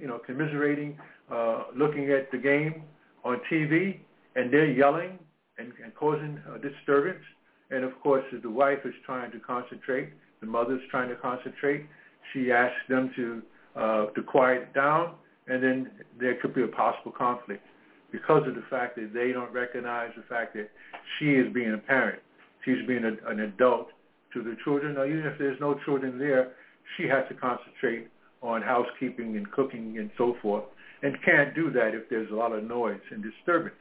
you 0.00 0.06
know 0.06 0.18
commiserating, 0.18 0.96
uh, 1.30 1.64
looking 1.74 2.10
at 2.10 2.30
the 2.30 2.38
game 2.38 2.82
on 3.24 3.40
TV 3.50 3.98
and 4.36 4.52
they're 4.52 4.70
yelling 4.70 5.18
and, 5.58 5.72
and 5.82 5.94
causing 5.94 6.40
a 6.54 6.58
disturbance. 6.58 7.22
And 7.70 7.84
of 7.84 7.92
course, 8.00 8.24
the 8.42 8.50
wife 8.50 8.78
is 8.84 8.94
trying 9.04 9.32
to 9.32 9.40
concentrate, 9.40 10.10
the 10.40 10.46
mother's 10.46 10.80
trying 10.90 11.08
to 11.08 11.16
concentrate, 11.16 11.86
she 12.32 12.52
asks 12.52 12.76
them 12.88 13.10
to 13.16 13.42
uh, 13.76 14.06
to 14.06 14.22
quiet 14.22 14.72
down, 14.72 15.14
and 15.48 15.62
then 15.62 15.90
there 16.18 16.36
could 16.40 16.54
be 16.54 16.62
a 16.62 16.68
possible 16.68 17.12
conflict 17.12 17.62
because 18.10 18.46
of 18.48 18.54
the 18.54 18.64
fact 18.70 18.96
that 18.96 19.12
they 19.12 19.32
don't 19.32 19.52
recognize 19.52 20.10
the 20.16 20.22
fact 20.22 20.54
that 20.54 20.70
she 21.18 21.32
is 21.32 21.52
being 21.52 21.74
a 21.74 21.78
parent, 21.78 22.20
she's 22.64 22.86
being 22.86 23.04
a, 23.04 23.30
an 23.30 23.40
adult 23.40 23.88
to 24.32 24.42
the 24.42 24.56
children. 24.64 24.94
Now, 24.94 25.04
even 25.04 25.26
if 25.26 25.38
there's 25.38 25.60
no 25.60 25.78
children 25.84 26.18
there, 26.18 26.52
she 26.96 27.04
has 27.04 27.24
to 27.28 27.34
concentrate 27.34 28.08
on 28.42 28.62
housekeeping 28.62 29.36
and 29.36 29.50
cooking 29.50 29.98
and 29.98 30.10
so 30.16 30.36
forth, 30.40 30.64
and 31.02 31.16
can't 31.24 31.54
do 31.54 31.70
that 31.72 31.94
if 31.94 32.08
there's 32.08 32.30
a 32.30 32.34
lot 32.34 32.52
of 32.52 32.64
noise 32.64 33.00
and 33.10 33.22
disturbance. 33.22 33.74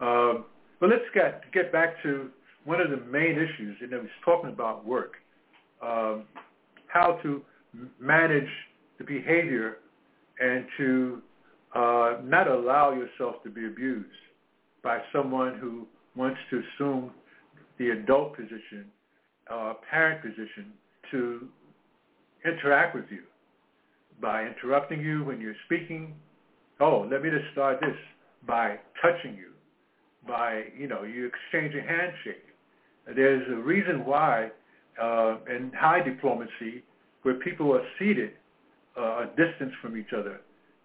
Um, 0.00 0.44
but 0.80 0.90
let's 0.90 1.04
get 1.14 1.42
get 1.52 1.72
back 1.72 2.02
to 2.02 2.30
one 2.68 2.82
of 2.82 2.90
the 2.90 2.98
main 3.06 3.32
issues, 3.32 3.78
and 3.80 3.94
I 3.94 3.96
was 3.96 4.10
talking 4.22 4.50
about 4.50 4.84
work, 4.84 5.14
um, 5.80 6.24
how 6.86 7.18
to 7.22 7.40
manage 7.98 8.50
the 8.98 9.04
behavior 9.04 9.78
and 10.38 10.66
to 10.76 11.22
uh, 11.74 12.16
not 12.24 12.46
allow 12.46 12.92
yourself 12.92 13.42
to 13.44 13.50
be 13.50 13.64
abused 13.64 14.08
by 14.82 14.98
someone 15.14 15.56
who 15.58 15.86
wants 16.14 16.38
to 16.50 16.60
assume 16.60 17.10
the 17.78 17.88
adult 17.88 18.36
position, 18.36 18.84
uh, 19.50 19.72
parent 19.90 20.20
position, 20.20 20.66
to 21.10 21.48
interact 22.44 22.94
with 22.94 23.06
you 23.08 23.22
by 24.20 24.44
interrupting 24.44 25.00
you 25.00 25.24
when 25.24 25.40
you're 25.40 25.56
speaking. 25.64 26.14
Oh, 26.80 27.08
let 27.10 27.22
me 27.22 27.30
just 27.30 27.50
start 27.52 27.80
this 27.80 27.96
by 28.46 28.78
touching 29.00 29.36
you, 29.36 29.52
by, 30.26 30.64
you 30.76 30.86
know, 30.86 31.04
you 31.04 31.30
exchange 31.32 31.74
a 31.74 31.80
handshake. 31.80 32.44
There's 33.14 33.46
a 33.50 33.56
reason 33.56 34.04
why 34.04 34.50
uh, 35.00 35.36
in 35.48 35.72
high 35.78 36.02
diplomacy 36.02 36.82
where 37.22 37.34
people 37.34 37.72
are 37.74 37.84
seated 37.98 38.32
uh, 38.96 39.00
a 39.00 39.26
distance 39.36 39.72
from 39.80 39.96
each 39.96 40.12
other. 40.16 40.40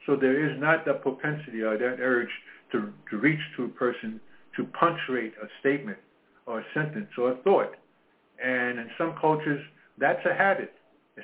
So 0.05 0.15
there 0.15 0.49
is 0.49 0.59
not 0.59 0.85
that 0.85 1.01
propensity 1.01 1.61
or 1.61 1.77
that 1.77 1.97
urge 1.99 2.29
to, 2.71 2.91
to 3.09 3.17
reach 3.17 3.39
to 3.57 3.65
a 3.65 3.69
person 3.69 4.19
to 4.57 4.63
punctuate 4.65 5.33
a 5.41 5.47
statement 5.59 5.97
or 6.45 6.59
a 6.59 6.63
sentence 6.73 7.09
or 7.17 7.31
a 7.31 7.35
thought. 7.37 7.71
And 8.43 8.79
in 8.79 8.89
some 8.97 9.15
cultures, 9.19 9.61
that's 9.97 10.23
a 10.25 10.33
habit, 10.33 10.73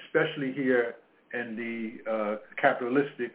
especially 0.06 0.54
here 0.54 0.96
in 1.34 1.56
the 1.56 2.12
uh, 2.12 2.36
capitalistic 2.60 3.34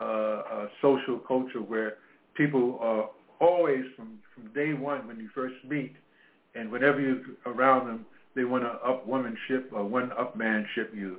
uh, 0.00 0.04
uh, 0.04 0.68
social 0.80 1.18
culture 1.18 1.60
where 1.60 1.94
people 2.34 2.78
are 2.80 3.10
always 3.40 3.84
from, 3.96 4.18
from 4.34 4.52
day 4.52 4.74
one 4.74 5.06
when 5.06 5.18
you 5.18 5.28
first 5.34 5.54
meet 5.68 5.94
and 6.54 6.70
whenever 6.70 7.00
you're 7.00 7.20
around 7.46 7.86
them, 7.86 8.06
they 8.34 8.44
want 8.44 8.64
to 8.64 8.70
up 8.70 9.06
womanship 9.06 9.72
or 9.72 9.84
one 9.84 10.10
up 10.12 10.36
manship 10.36 10.92
you 10.94 11.18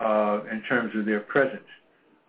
uh, 0.00 0.40
in 0.50 0.62
terms 0.68 0.92
of 0.96 1.04
their 1.04 1.20
presence. 1.20 1.62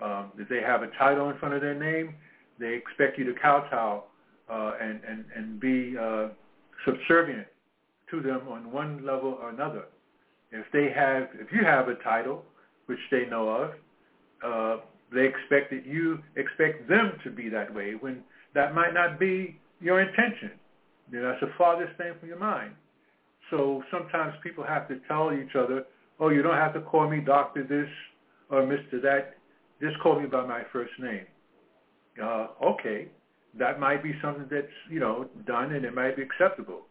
Um, 0.02 0.32
if 0.38 0.48
they 0.48 0.62
have 0.62 0.82
a 0.82 0.88
title 0.98 1.30
in 1.30 1.38
front 1.38 1.56
of 1.56 1.62
their 1.62 1.78
name, 1.78 2.16
they 2.60 2.74
expect 2.74 3.18
you 3.18 3.26
to 3.26 3.34
kowtow 3.40 4.04
uh, 4.50 4.74
and, 4.82 5.00
and, 5.08 5.26
and 5.36 5.60
be 5.60 5.96
uh, 5.98 6.28
subservient 6.86 7.48
to 8.12 8.22
them 8.22 8.48
on 8.48 8.72
one 8.72 9.06
level 9.06 9.38
or 9.42 9.50
another. 9.50 9.86
If 10.52 10.66
they 10.74 10.90
have, 10.92 11.30
if 11.34 11.52
you 11.52 11.64
have 11.64 11.90
a 11.90 11.96
title, 11.96 12.44
which 12.88 13.00
they 13.12 13.26
know 13.26 13.50
of, 13.50 13.72
uh, 14.44 14.82
they 15.14 15.26
expect 15.26 15.72
that 15.72 15.86
you 15.86 16.20
expect 16.36 16.88
them 16.88 17.14
to 17.24 17.30
be 17.30 17.50
that 17.50 17.74
way 17.74 17.94
when 18.00 18.24
that 18.56 18.74
might 18.74 18.94
not 18.94 19.20
be 19.20 19.60
your 19.80 20.02
intention. 20.02 20.52
Know, 21.12 21.22
that's 21.24 21.42
the 21.42 21.52
farthest 21.58 21.98
thing 21.98 22.14
from 22.20 22.30
your 22.30 22.40
mind. 22.40 22.74
So 23.50 23.84
sometimes 23.92 24.34
people 24.44 24.64
have 24.64 24.88
to 24.90 25.00
tell 25.08 25.34
each 25.34 25.56
other, 25.56 25.86
oh, 26.20 26.30
you 26.30 26.42
don't 26.42 26.56
have 26.56 26.74
to 26.74 26.82
call 26.82 27.10
me 27.10 27.20
Doctor 27.20 27.64
this 27.64 27.90
or 28.50 28.62
Mr. 28.62 29.02
that. 29.02 29.38
Just 29.82 30.00
call 30.02 30.20
me 30.20 30.28
by 30.28 30.46
my 30.46 30.64
first 30.72 30.92
name. 31.00 31.26
Uh, 32.22 32.48
okay, 32.64 33.08
that 33.58 33.80
might 33.80 34.04
be 34.04 34.14
something 34.22 34.46
that's, 34.52 34.68
you 34.90 35.00
know, 35.00 35.30
done 35.48 35.74
and 35.74 35.86
it 35.86 35.96
might 35.96 36.16
be 36.16 36.22
acceptable. 36.22 36.82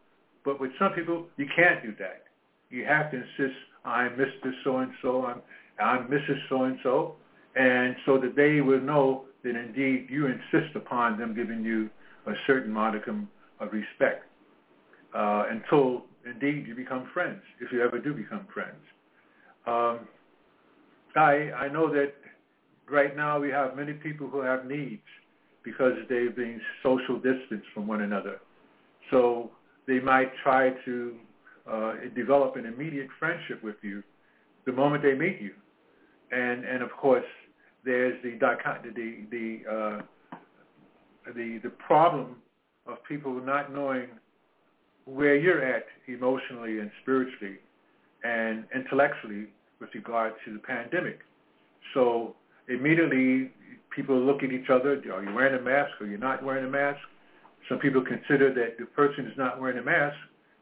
But 0.44 0.60
with 0.60 0.70
some 0.78 0.92
people, 0.92 1.26
you 1.36 1.46
can't 1.54 1.82
do 1.82 1.94
that. 1.98 2.24
You 2.70 2.84
have 2.86 3.10
to 3.10 3.16
insist, 3.18 3.58
I'm 3.84 4.12
Mr. 4.12 4.52
So-and-so, 4.64 5.26
I'm, 5.26 5.42
I'm 5.80 6.08
Mrs. 6.08 6.38
So-and-so, 6.48 7.14
and 7.56 7.94
so 8.06 8.18
that 8.18 8.34
they 8.34 8.60
will 8.60 8.80
know 8.80 9.24
that 9.44 9.56
indeed 9.56 10.08
you 10.10 10.26
insist 10.26 10.74
upon 10.74 11.18
them 11.18 11.34
giving 11.34 11.62
you 11.62 11.88
a 12.26 12.32
certain 12.46 12.72
modicum 12.72 13.28
of 13.60 13.72
respect 13.72 14.24
uh, 15.14 15.44
until 15.50 16.04
indeed 16.26 16.66
you 16.66 16.74
become 16.74 17.08
friends, 17.12 17.40
if 17.60 17.72
you 17.72 17.82
ever 17.82 17.98
do 17.98 18.12
become 18.12 18.46
friends. 18.52 18.76
Um, 19.66 20.00
I, 21.16 21.50
I 21.56 21.68
know 21.68 21.92
that 21.92 22.12
right 22.90 23.16
now 23.16 23.40
we 23.40 23.50
have 23.50 23.76
many 23.76 23.92
people 23.92 24.28
who 24.28 24.40
have 24.40 24.66
needs 24.66 25.02
because 25.64 25.92
they've 26.08 26.34
been 26.34 26.60
social 26.82 27.16
distance 27.16 27.64
from 27.74 27.86
one 27.86 28.02
another. 28.02 28.38
So 29.10 29.50
they 29.86 30.00
might 30.00 30.30
try 30.42 30.70
to 30.84 31.14
uh, 31.70 31.94
develop 32.14 32.56
an 32.56 32.66
immediate 32.66 33.08
friendship 33.18 33.62
with 33.62 33.76
you 33.82 34.02
the 34.66 34.72
moment 34.72 35.02
they 35.02 35.14
meet 35.14 35.40
you. 35.40 35.52
And, 36.30 36.64
and 36.64 36.82
of 36.82 36.90
course, 36.92 37.24
there's 37.84 38.22
the, 38.22 38.38
the, 38.38 39.26
the, 39.30 39.58
uh, 39.70 40.38
the, 41.34 41.60
the 41.62 41.70
problem 41.70 42.36
of 42.88 42.96
people 43.04 43.32
not 43.34 43.72
knowing 43.72 44.08
where 45.04 45.36
you're 45.36 45.62
at 45.62 45.84
emotionally 46.06 46.80
and 46.80 46.90
spiritually 47.02 47.58
and 48.24 48.64
intellectually 48.74 49.46
with 49.80 49.90
regard 49.94 50.32
to 50.44 50.52
the 50.52 50.58
pandemic. 50.58 51.20
So 51.94 52.34
immediately 52.68 53.50
people 53.94 54.18
look 54.18 54.42
at 54.42 54.52
each 54.52 54.70
other, 54.70 55.00
are 55.12 55.24
you 55.24 55.34
wearing 55.34 55.58
a 55.58 55.62
mask 55.62 55.92
or 56.00 56.06
you're 56.06 56.18
not 56.18 56.42
wearing 56.42 56.64
a 56.64 56.70
mask? 56.70 57.00
Some 57.68 57.78
people 57.78 58.02
consider 58.02 58.52
that 58.54 58.78
the 58.78 58.86
person 58.86 59.26
is 59.26 59.36
not 59.36 59.60
wearing 59.60 59.78
a 59.78 59.82
mask, 59.82 60.16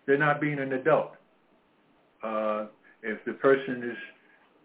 they're 0.06 0.18
not 0.18 0.40
being 0.40 0.59
an 0.59 0.73
adult. 0.73 1.12
Uh, 2.23 2.66
if 3.02 3.25
the 3.25 3.33
person 3.35 3.83
is 3.90 3.97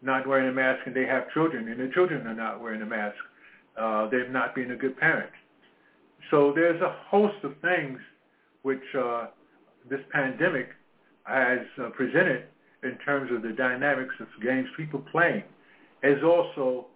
not 0.01 0.27
wearing 0.27 0.49
a 0.49 0.53
mask 0.53 0.81
and 0.85 0.95
they 0.95 1.05
have 1.05 1.31
children 1.31 1.67
and 1.67 1.79
the 1.79 1.93
children 1.93 2.25
are 2.25 2.35
not 2.35 2.61
wearing 2.61 2.81
a 2.81 2.85
mask, 2.85 3.15
uh, 3.79 4.09
they're 4.09 4.29
not 4.29 4.55
being 4.55 4.71
a 4.71 4.75
good 4.75 4.97
parent. 4.97 5.31
So 6.29 6.51
there's 6.53 6.81
a 6.81 6.95
host 7.09 7.43
of 7.43 7.53
things 7.61 7.99
which 8.61 8.83
uh, 8.97 9.27
this 9.89 9.99
pandemic 10.11 10.69
has 11.23 11.59
uh, 11.79 11.89
presented 11.89 12.45
in 12.83 12.97
terms 13.05 13.31
of 13.31 13.41
the 13.41 13.51
dynamics 13.51 14.15
of 14.19 14.27
games 14.41 14.67
people 14.77 15.03
playing, 15.11 15.43
as 16.03 16.17
also 16.23 16.87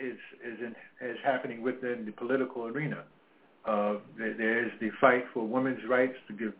is 0.00 0.16
is, 0.44 0.58
in, 0.60 0.74
is 1.06 1.18
happening 1.24 1.62
within 1.62 2.04
the 2.06 2.12
political 2.12 2.66
arena. 2.66 3.04
Uh, 3.66 3.96
there 4.18 4.64
is 4.64 4.72
the 4.80 4.90
fight 5.00 5.24
for 5.32 5.46
women's 5.46 5.80
rights 5.88 6.16
to 6.28 6.34
give 6.34 6.52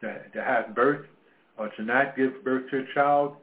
to, 0.00 0.20
to 0.34 0.42
have 0.42 0.74
birth 0.74 1.06
or 1.58 1.68
to 1.76 1.82
not 1.82 2.16
give 2.16 2.42
birth 2.44 2.70
to 2.70 2.78
a 2.78 2.94
child, 2.94 3.36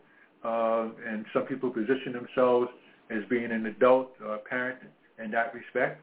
uh, 0.44 0.88
and 1.08 1.26
some 1.34 1.44
people 1.44 1.70
position 1.70 2.14
themselves 2.14 2.70
as 3.10 3.20
being 3.30 3.52
an 3.52 3.66
adult 3.66 4.12
or 4.24 4.36
a 4.36 4.40
parent 4.40 4.80
in 5.24 5.32
that 5.32 5.54
respect 5.54 6.02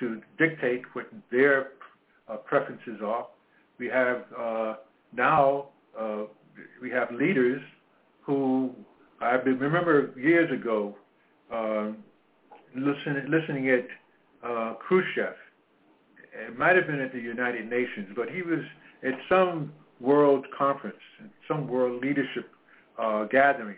to 0.00 0.20
dictate 0.38 0.82
what 0.94 1.06
their 1.30 1.72
uh, 2.28 2.36
preferences 2.36 3.00
are. 3.04 3.26
We 3.78 3.86
have 3.88 4.24
uh, 4.38 4.74
now 5.12 5.68
uh, 5.98 6.24
we 6.82 6.90
have 6.90 7.12
leaders 7.12 7.62
who 8.22 8.70
I 9.20 9.32
remember 9.32 10.12
years 10.16 10.50
ago. 10.50 10.96
Um, 11.52 11.98
listening, 12.74 13.26
listening 13.28 13.70
at 13.70 13.86
uh, 14.42 14.74
Khrushchev. 14.74 15.34
It 16.32 16.58
might 16.58 16.76
have 16.76 16.86
been 16.86 17.00
at 17.00 17.12
the 17.12 17.20
United 17.20 17.68
Nations, 17.68 18.08
but 18.14 18.30
he 18.30 18.42
was 18.42 18.60
at 19.02 19.14
some 19.28 19.72
world 20.00 20.46
conference, 20.56 20.96
some 21.48 21.68
world 21.68 22.02
leadership 22.02 22.48
uh, 22.98 23.24
gathering. 23.24 23.76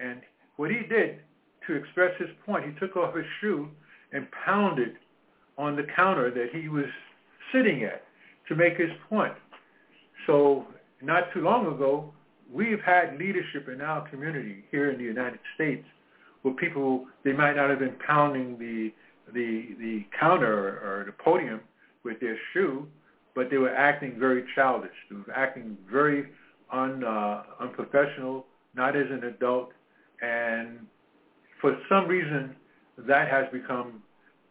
And 0.00 0.20
what 0.56 0.70
he 0.70 0.80
did 0.88 1.20
to 1.66 1.74
express 1.74 2.12
his 2.18 2.28
point, 2.44 2.66
he 2.66 2.78
took 2.78 2.96
off 2.96 3.14
his 3.16 3.24
shoe 3.40 3.68
and 4.12 4.26
pounded 4.44 4.96
on 5.58 5.76
the 5.76 5.84
counter 5.94 6.30
that 6.30 6.48
he 6.52 6.68
was 6.68 6.86
sitting 7.52 7.82
at 7.82 8.04
to 8.48 8.54
make 8.54 8.78
his 8.78 8.90
point. 9.10 9.34
So 10.26 10.66
not 11.02 11.24
too 11.34 11.40
long 11.40 11.66
ago, 11.66 12.12
we've 12.50 12.80
had 12.80 13.18
leadership 13.18 13.68
in 13.68 13.80
our 13.80 14.08
community 14.08 14.64
here 14.70 14.90
in 14.90 14.98
the 14.98 15.04
United 15.04 15.40
States 15.54 15.84
where 16.42 16.54
people, 16.54 17.06
they 17.24 17.32
might 17.32 17.56
not 17.56 17.68
have 17.68 17.80
been 17.80 17.96
pounding 18.06 18.58
the, 18.58 18.92
the, 19.32 19.74
the 19.78 20.04
counter 20.18 20.78
or, 20.78 21.04
the 21.04 21.12
podium 21.12 21.60
with 22.04 22.20
their 22.20 22.38
shoe, 22.52 22.86
but 23.34 23.50
they 23.50 23.58
were 23.58 23.74
acting 23.74 24.16
very 24.18 24.44
childish. 24.54 24.94
They 25.10 25.16
were 25.16 25.32
acting 25.34 25.76
very 25.90 26.28
un, 26.72 27.02
uh, 27.04 27.42
unprofessional, 27.60 28.46
not 28.74 28.96
as 28.96 29.06
an 29.10 29.24
adult, 29.24 29.70
and 30.22 30.78
for 31.60 31.76
some 31.88 32.06
reason 32.06 32.54
that 33.06 33.28
has 33.28 33.46
become 33.52 34.02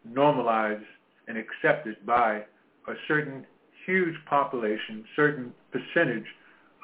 normalized 0.06 0.84
and 1.28 1.38
accepted 1.38 2.06
by 2.06 2.44
a 2.88 2.94
certain 3.08 3.46
huge 3.86 4.16
population, 4.30 5.06
certain 5.16 5.54
percentage 5.72 6.26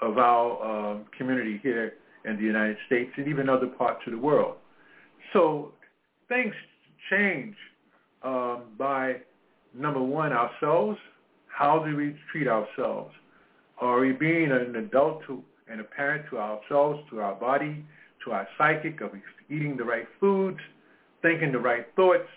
of 0.02 0.18
our 0.18 0.96
uh, 0.96 1.00
community 1.18 1.60
here 1.64 1.94
in 2.26 2.38
the 2.38 2.44
United 2.44 2.78
States 2.88 3.12
and 3.18 3.28
even 3.28 3.50
other 3.50 3.68
parts 3.68 4.02
of 4.06 4.14
the 4.14 4.20
world. 4.20 4.56
So 5.34 5.72
things 6.30 6.54
change 7.10 7.56
um, 8.24 8.64
by, 8.78 9.18
number 9.74 10.02
one, 10.02 10.32
ourselves. 10.32 10.98
How 11.48 11.84
do 11.86 11.96
we 11.96 12.16
treat 12.32 12.48
ourselves? 12.48 13.14
Are 13.80 14.00
we 14.00 14.12
being 14.14 14.52
an 14.52 14.76
adult 14.76 15.24
to, 15.28 15.44
and 15.70 15.82
a 15.82 15.84
parent 15.84 16.26
to 16.30 16.38
ourselves, 16.38 17.02
to 17.10 17.22
our 17.22 17.36
body, 17.36 17.86
to 18.24 18.32
our 18.32 18.48
psychic? 18.58 19.02
Are 19.02 19.10
we 19.10 19.22
eating 19.56 19.76
the 19.76 19.84
right 19.84 20.08
foods, 20.20 20.60
thinking 21.22 21.52
the 21.52 21.60
right 21.60 21.86
thoughts? 21.96 22.30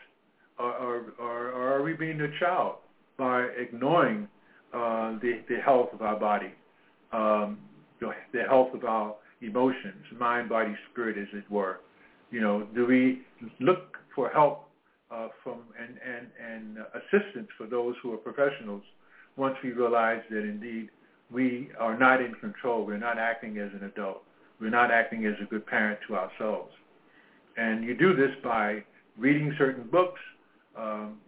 Or, 0.59 0.73
or, 0.73 1.13
or, 1.21 1.53
are 1.53 1.83
we 1.83 1.93
being 1.93 2.21
a 2.21 2.39
child 2.41 2.77
by 3.19 3.43
ignoring 3.59 4.27
uh, 4.73 5.19
the, 5.21 5.41
the 5.49 5.57
health 5.63 5.91
of 5.93 6.01
our 6.01 6.19
body, 6.19 6.53
um, 7.13 7.59
the, 8.01 8.13
the 8.33 8.43
health 8.49 8.69
of 8.73 8.85
our 8.85 9.15
emotions, 9.43 10.03
mind, 10.19 10.49
body, 10.49 10.75
spirit, 10.91 11.19
as 11.19 11.29
it 11.35 11.51
were? 11.51 11.81
You 12.31 12.41
know, 12.41 12.67
do 12.75 12.87
we 12.87 13.23
look 13.61 13.99
for 14.15 14.31
help 14.31 14.69
uh, 15.11 15.29
from 15.43 15.59
and, 15.79 15.99
and, 16.05 16.27
and 16.43 16.79
assistance 16.95 17.49
for 17.57 17.67
those 17.67 17.95
who 18.03 18.13
are 18.15 18.19
professionals 18.19 18.83
once 19.37 19.57
we 19.63 19.73
realize 19.73 20.23
that 20.31 20.43
indeed 20.43 20.89
we 21.31 21.69
are 21.79 21.99
not 21.99 22.21
in 22.21 22.35
control, 22.35 22.85
we're 22.85 22.97
not 22.97 23.19
acting 23.19 23.59
as 23.59 23.71
an 23.79 23.87
adult, 23.87 24.23
we're 24.61 24.71
not 24.71 24.91
acting 24.91 25.27
as 25.27 25.35
a 25.43 25.45
good 25.45 25.67
parent 25.67 25.99
to 26.09 26.17
ourselves. 26.17 26.73
And 27.57 27.85
you 27.85 27.95
do 27.95 28.15
this 28.15 28.31
by 28.43 28.83
reading 29.19 29.55
certain 29.59 29.85
books. 29.85 30.21
Um, 30.77 31.19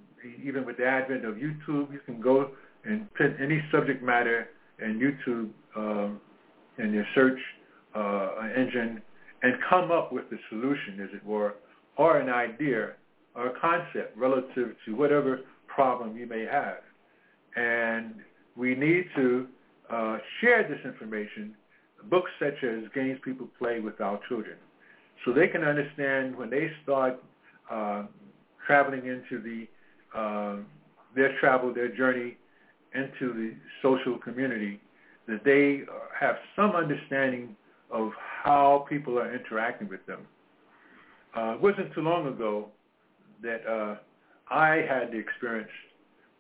even 0.45 0.67
with 0.67 0.77
the 0.79 0.87
advent 0.87 1.25
of 1.25 1.37
YouTube, 1.37 1.93
you 1.93 2.01
can 2.05 2.21
go 2.21 2.51
and 2.85 3.13
put 3.15 3.33
any 3.41 3.63
subject 3.73 4.03
matter 4.03 4.49
in 4.83 4.99
YouTube 4.99 5.51
um, 5.77 6.21
in 6.79 6.93
your 6.93 7.05
search 7.15 7.39
uh, 7.95 8.31
engine 8.57 9.03
and 9.43 9.55
come 9.69 9.91
up 9.91 10.13
with 10.13 10.25
a 10.33 10.37
solution, 10.49 11.01
as 11.01 11.09
it 11.15 11.25
were, 11.25 11.55
or 11.97 12.19
an 12.19 12.29
idea 12.29 12.93
or 13.35 13.49
a 13.49 13.61
concept 13.61 14.17
relative 14.17 14.75
to 14.85 14.95
whatever 14.97 15.41
problem 15.67 16.17
you 16.17 16.27
may 16.27 16.45
have. 16.45 16.79
And 17.57 18.15
we 18.57 18.75
need 18.75 19.05
to 19.17 19.47
uh, 19.91 20.19
share 20.41 20.69
this 20.69 20.79
information, 20.85 21.55
books 22.11 22.31
such 22.39 22.63
as 22.65 22.85
Games 22.95 23.19
People 23.25 23.49
Play 23.59 23.81
with 23.81 24.01
Our 24.01 24.21
Children, 24.29 24.57
so 25.25 25.33
they 25.33 25.49
can 25.49 25.63
understand 25.63 26.37
when 26.37 26.51
they 26.51 26.71
start 26.83 27.23
uh, 27.71 28.05
traveling 28.69 29.07
into 29.07 29.43
the 29.43 29.67
uh, 30.17 30.57
their 31.17 31.37
travel, 31.41 31.75
their 31.75 31.89
journey 31.89 32.37
into 32.95 33.33
the 33.33 33.55
social 33.83 34.19
community, 34.19 34.81
that 35.27 35.43
they 35.45 35.83
have 36.19 36.37
some 36.55 36.73
understanding 36.73 37.57
of 37.91 38.13
how 38.45 38.87
people 38.89 39.19
are 39.19 39.35
interacting 39.35 39.89
with 39.89 40.05
them. 40.07 40.21
Uh, 41.37 41.55
it 41.55 41.61
wasn't 41.61 41.93
too 41.95 42.03
long 42.03 42.27
ago 42.29 42.69
that 43.43 43.67
uh, 43.67 43.97
I 44.51 44.85
had 44.89 45.11
the 45.13 45.19
experience 45.19 45.71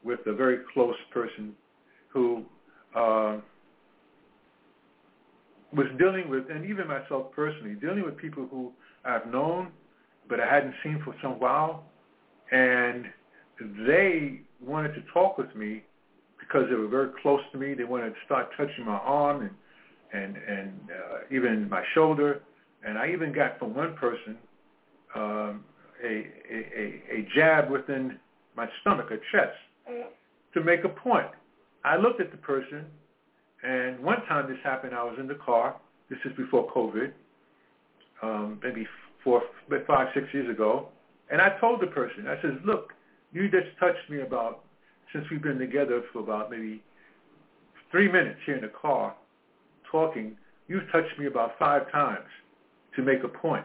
with 0.04 0.20
a 0.26 0.32
very 0.32 0.58
close 0.72 0.96
person 1.12 1.54
who 2.08 2.44
uh, 2.94 3.38
was 5.74 5.86
dealing 5.98 6.28
with, 6.28 6.44
and 6.50 6.64
even 6.64 6.86
myself 6.86 7.32
personally, 7.34 7.74
dealing 7.74 8.04
with 8.04 8.16
people 8.16 8.46
who 8.50 8.72
I've 9.04 9.26
known 9.32 9.72
but 10.28 10.40
I 10.40 10.54
hadn't 10.54 10.74
seen 10.84 11.00
for 11.04 11.14
some 11.22 11.40
while, 11.40 11.84
and 12.50 13.06
they 13.87 14.40
wanted 14.64 14.94
to 14.94 15.02
talk 15.12 15.38
with 15.38 15.54
me 15.54 15.82
because 16.40 16.68
they 16.68 16.76
were 16.76 16.88
very 16.88 17.11
close 17.22 17.40
to 17.52 17.58
me. 17.58 17.74
They 17.74 17.84
wanted 17.84 18.11
to 18.11 18.16
start 18.24 18.48
touching 18.56 18.84
my 18.84 18.96
arm 18.96 19.42
and 19.42 19.50
and 20.12 20.37
and 20.37 20.72
uh, 20.90 21.34
even 21.34 21.68
my 21.68 21.82
shoulder, 21.94 22.42
and 22.87 22.96
I 22.96 23.11
even 23.12 23.32
got 23.32 23.58
from 23.58 23.74
one 23.74 23.94
person 23.94 24.37
um, 25.14 25.64
a, 26.02 26.26
a 26.50 27.02
a 27.12 27.28
jab 27.34 27.70
within 27.70 28.18
my 28.56 28.66
stomach, 28.80 29.11
a 29.11 29.18
chest, 29.30 29.56
to 30.54 30.64
make 30.64 30.84
a 30.84 30.88
point. 30.88 31.26
I 31.84 31.96
looked 31.96 32.20
at 32.20 32.30
the 32.30 32.38
person, 32.38 32.87
and 33.62 34.00
one 34.00 34.24
time 34.26 34.48
this 34.48 34.58
happened. 34.64 34.94
I 34.94 35.04
was 35.04 35.16
in 35.20 35.26
the 35.26 35.34
car. 35.34 35.76
This 36.08 36.18
is 36.24 36.32
before 36.37 36.72
COVID, 36.72 37.12
um, 38.22 38.58
maybe 38.62 38.87
four, 39.22 39.42
five, 39.87 40.08
six 40.14 40.26
years 40.32 40.50
ago, 40.50 40.88
and 41.30 41.40
I 41.40 41.58
told 41.58 41.80
the 41.80 41.86
person, 41.86 42.26
I 42.26 42.40
said, 42.40 42.60
look, 42.64 42.92
you 43.32 43.48
just 43.48 43.68
touched 43.78 44.08
me 44.08 44.20
about 44.20 44.64
since 45.12 45.24
we've 45.30 45.42
been 45.42 45.58
together 45.58 46.02
for 46.12 46.20
about 46.20 46.50
maybe 46.50 46.82
three 47.90 48.10
minutes 48.10 48.38
here 48.44 48.56
in 48.56 48.62
the 48.62 48.68
car 48.68 49.14
talking, 49.90 50.36
you've 50.68 50.90
touched 50.92 51.18
me 51.18 51.26
about 51.26 51.58
five 51.58 51.90
times 51.90 52.28
to 52.96 53.02
make 53.02 53.24
a 53.24 53.28
point. 53.28 53.64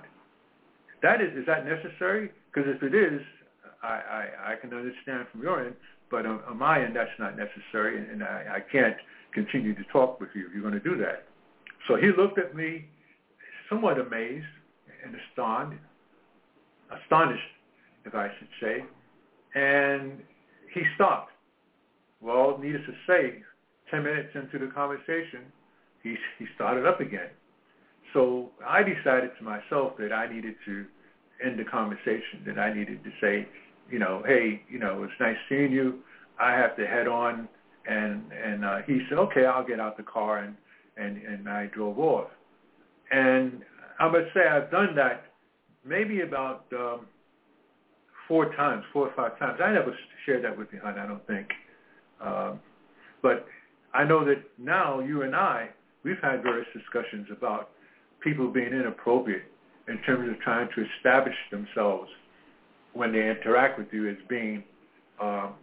That 1.01 1.21
is, 1.21 1.35
is 1.37 1.45
that 1.47 1.65
necessary? 1.65 2.31
Because 2.53 2.69
if 2.73 2.83
it 2.83 2.95
is, 2.95 3.21
I, 3.81 3.87
I, 3.87 4.53
I 4.53 4.55
can 4.55 4.73
understand 4.73 5.27
from 5.31 5.41
your 5.41 5.65
end, 5.65 5.75
but 6.09 6.25
on, 6.25 6.39
on 6.47 6.57
my 6.57 6.83
end, 6.83 6.95
that's 6.95 7.11
not 7.19 7.35
necessary, 7.35 7.97
and, 7.97 8.09
and 8.09 8.23
I, 8.23 8.57
I 8.57 8.59
can't 8.71 8.95
continue 9.33 9.73
to 9.75 9.83
talk 9.91 10.19
with 10.21 10.29
you 10.33 10.47
if 10.47 10.53
you're 10.53 10.61
going 10.61 10.73
to 10.73 10.79
do 10.79 10.97
that. 10.97 11.25
So 11.87 11.95
he 11.95 12.07
looked 12.15 12.39
at 12.39 12.55
me 12.55 12.85
somewhat 13.69 13.99
amazed 13.99 14.45
and 15.03 15.15
astonished, 15.15 15.81
astonished, 17.03 17.41
if 18.05 18.15
I 18.15 18.29
should 18.37 18.47
say, 18.61 18.83
and 19.55 20.19
he 20.73 20.81
stopped. 20.95 21.31
Well, 22.21 22.57
needless 22.61 22.83
to 22.87 22.93
say, 23.07 23.43
10 23.91 24.03
minutes 24.03 24.29
into 24.33 24.65
the 24.65 24.71
conversation, 24.71 25.41
he, 26.01 26.15
he 26.39 26.45
started 26.55 26.85
up 26.85 26.99
again. 26.99 27.29
So 28.13 28.51
I 28.65 28.83
decided 28.83 29.31
to 29.39 29.43
myself 29.43 29.93
that 29.99 30.13
I 30.13 30.31
needed 30.31 30.55
to 30.65 30.85
end 31.43 31.59
the 31.59 31.63
conversation, 31.63 32.43
that 32.45 32.59
I 32.59 32.73
needed 32.73 33.03
to 33.03 33.09
say, 33.19 33.47
you 33.89 33.99
know, 33.99 34.23
hey, 34.25 34.61
you 34.69 34.79
know, 34.79 35.03
it's 35.03 35.13
nice 35.19 35.35
seeing 35.49 35.71
you. 35.71 35.99
I 36.39 36.51
have 36.51 36.75
to 36.77 36.85
head 36.85 37.07
on. 37.07 37.47
And, 37.87 38.23
and 38.31 38.63
uh, 38.63 38.77
he 38.87 39.01
said, 39.09 39.17
okay, 39.17 39.45
I'll 39.45 39.65
get 39.65 39.79
out 39.79 39.97
the 39.97 40.03
car. 40.03 40.39
And, 40.39 40.55
and, 40.95 41.17
and 41.17 41.49
I 41.49 41.67
drove 41.67 41.99
off. 41.99 42.29
And 43.11 43.61
I 43.99 44.09
must 44.09 44.33
say 44.33 44.47
I've 44.47 44.71
done 44.71 44.95
that 44.95 45.25
maybe 45.85 46.21
about 46.21 46.65
um, 46.73 47.01
four 48.27 48.53
times, 48.55 48.83
four 48.91 49.07
or 49.07 49.13
five 49.15 49.37
times. 49.39 49.59
I 49.63 49.71
never 49.71 49.95
shared 50.25 50.43
that 50.43 50.57
with 50.57 50.67
you, 50.71 50.79
hon, 50.83 50.97
I 50.97 51.07
don't 51.07 51.25
think. 51.27 51.47
Um, 52.21 52.59
but 53.21 53.45
I 53.93 54.03
know 54.03 54.25
that 54.25 54.43
now 54.57 54.99
you 54.99 55.23
and 55.23 55.35
I, 55.35 55.69
we've 56.03 56.21
had 56.21 56.43
various 56.43 56.67
discussions 56.73 57.27
about 57.31 57.69
people 58.21 58.49
being 58.49 58.67
inappropriate 58.67 59.43
in 59.87 60.01
terms 60.03 60.29
of 60.29 60.39
trying 60.41 60.69
to 60.75 60.85
establish 60.97 61.35
themselves 61.51 62.09
when 62.93 63.11
they 63.11 63.29
interact 63.29 63.77
with 63.77 63.87
you 63.91 64.09
as 64.09 64.15
being 64.29 64.63
um, 65.21 65.53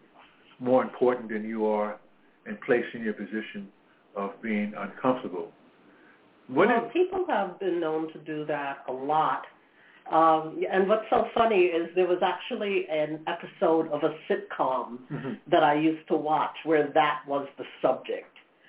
more 0.58 0.82
important 0.82 1.30
than 1.30 1.44
you 1.44 1.66
are 1.66 1.98
and 2.46 2.60
placed 2.60 2.94
in 2.94 3.02
your 3.02 3.14
position 3.14 3.68
of 4.16 4.30
being 4.42 4.72
uncomfortable. 4.76 5.50
What 6.48 6.68
well, 6.68 6.86
is, 6.86 6.92
people 6.92 7.24
have 7.28 7.58
been 7.60 7.80
known 7.80 8.12
to 8.12 8.18
do 8.18 8.44
that 8.46 8.78
a 8.88 8.92
lot. 8.92 9.42
Um, 10.10 10.60
and 10.70 10.88
what's 10.88 11.04
so 11.08 11.26
funny 11.34 11.66
is 11.66 11.88
there 11.94 12.08
was 12.08 12.18
actually 12.22 12.86
an 12.90 13.20
episode 13.28 13.88
of 13.92 14.02
a 14.02 14.14
sitcom 14.28 14.98
mm-hmm. 15.10 15.32
that 15.50 15.62
I 15.62 15.74
used 15.74 16.06
to 16.08 16.16
watch 16.16 16.56
where 16.64 16.90
that 16.94 17.20
was 17.28 17.46
the 17.58 17.64
subject. 17.80 18.26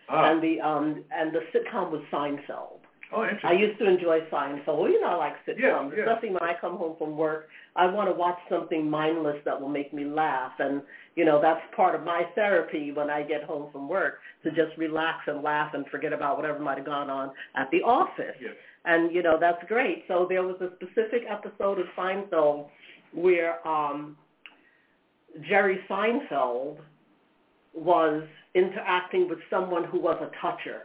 Ah. 0.08 0.32
And 0.32 0.44
the 0.44 0.62
um, 0.62 1.04
and 1.12 1.34
the 1.34 1.40
sitcom 1.54 1.92
was 1.92 2.02
Seinfeld. 2.12 2.80
Oh, 3.14 3.24
interesting. 3.24 3.50
I 3.50 3.54
used 3.54 3.80
to 3.80 3.88
enjoy 3.88 4.20
Seinfeld. 4.32 4.80
Well, 4.80 4.90
you 4.90 5.02
know, 5.02 5.08
I 5.08 5.16
like 5.16 5.34
sitcoms, 5.48 5.60
Yeah, 5.60 5.90
yeah. 5.96 6.04
especially 6.04 6.30
when 6.30 6.44
I 6.44 6.54
come 6.60 6.78
home 6.78 6.96
from 6.98 7.18
work. 7.18 7.50
I 7.76 7.86
want 7.88 8.10
to 8.10 8.14
watch 8.14 8.38
something 8.50 8.90
mindless 8.90 9.38
that 9.46 9.60
will 9.60 9.70
make 9.70 9.94
me 9.94 10.06
laugh, 10.06 10.54
and 10.60 10.82
you 11.16 11.26
know, 11.26 11.42
that's 11.42 11.62
part 11.76 11.94
of 11.94 12.04
my 12.04 12.24
therapy 12.36 12.92
when 12.92 13.10
I 13.10 13.24
get 13.24 13.44
home 13.44 13.70
from 13.72 13.90
work 13.90 14.20
to 14.44 14.50
just 14.52 14.78
relax 14.78 15.20
and 15.28 15.42
laugh 15.44 15.74
and 15.74 15.86
forget 15.88 16.14
about 16.14 16.38
whatever 16.38 16.60
might 16.60 16.78
have 16.78 16.86
gone 16.86 17.10
on 17.10 17.32
at 17.56 17.70
the 17.72 17.82
office. 17.82 18.36
Yes. 18.40 18.54
And 18.86 19.14
you 19.14 19.22
know, 19.22 19.38
that's 19.40 19.64
great. 19.68 20.06
So 20.08 20.26
there 20.28 20.44
was 20.44 20.56
a 20.62 20.70
specific 20.78 21.24
episode 21.30 21.80
of 21.80 21.86
Seinfeld 21.98 22.68
where 23.14 23.66
um 23.68 24.18
Jerry 25.48 25.80
Seinfeld 25.90 26.78
was 27.74 28.24
interacting 28.54 29.30
with 29.30 29.40
someone 29.50 29.84
who 29.86 30.00
was 30.00 30.18
a 30.22 30.30
toucher. 30.42 30.82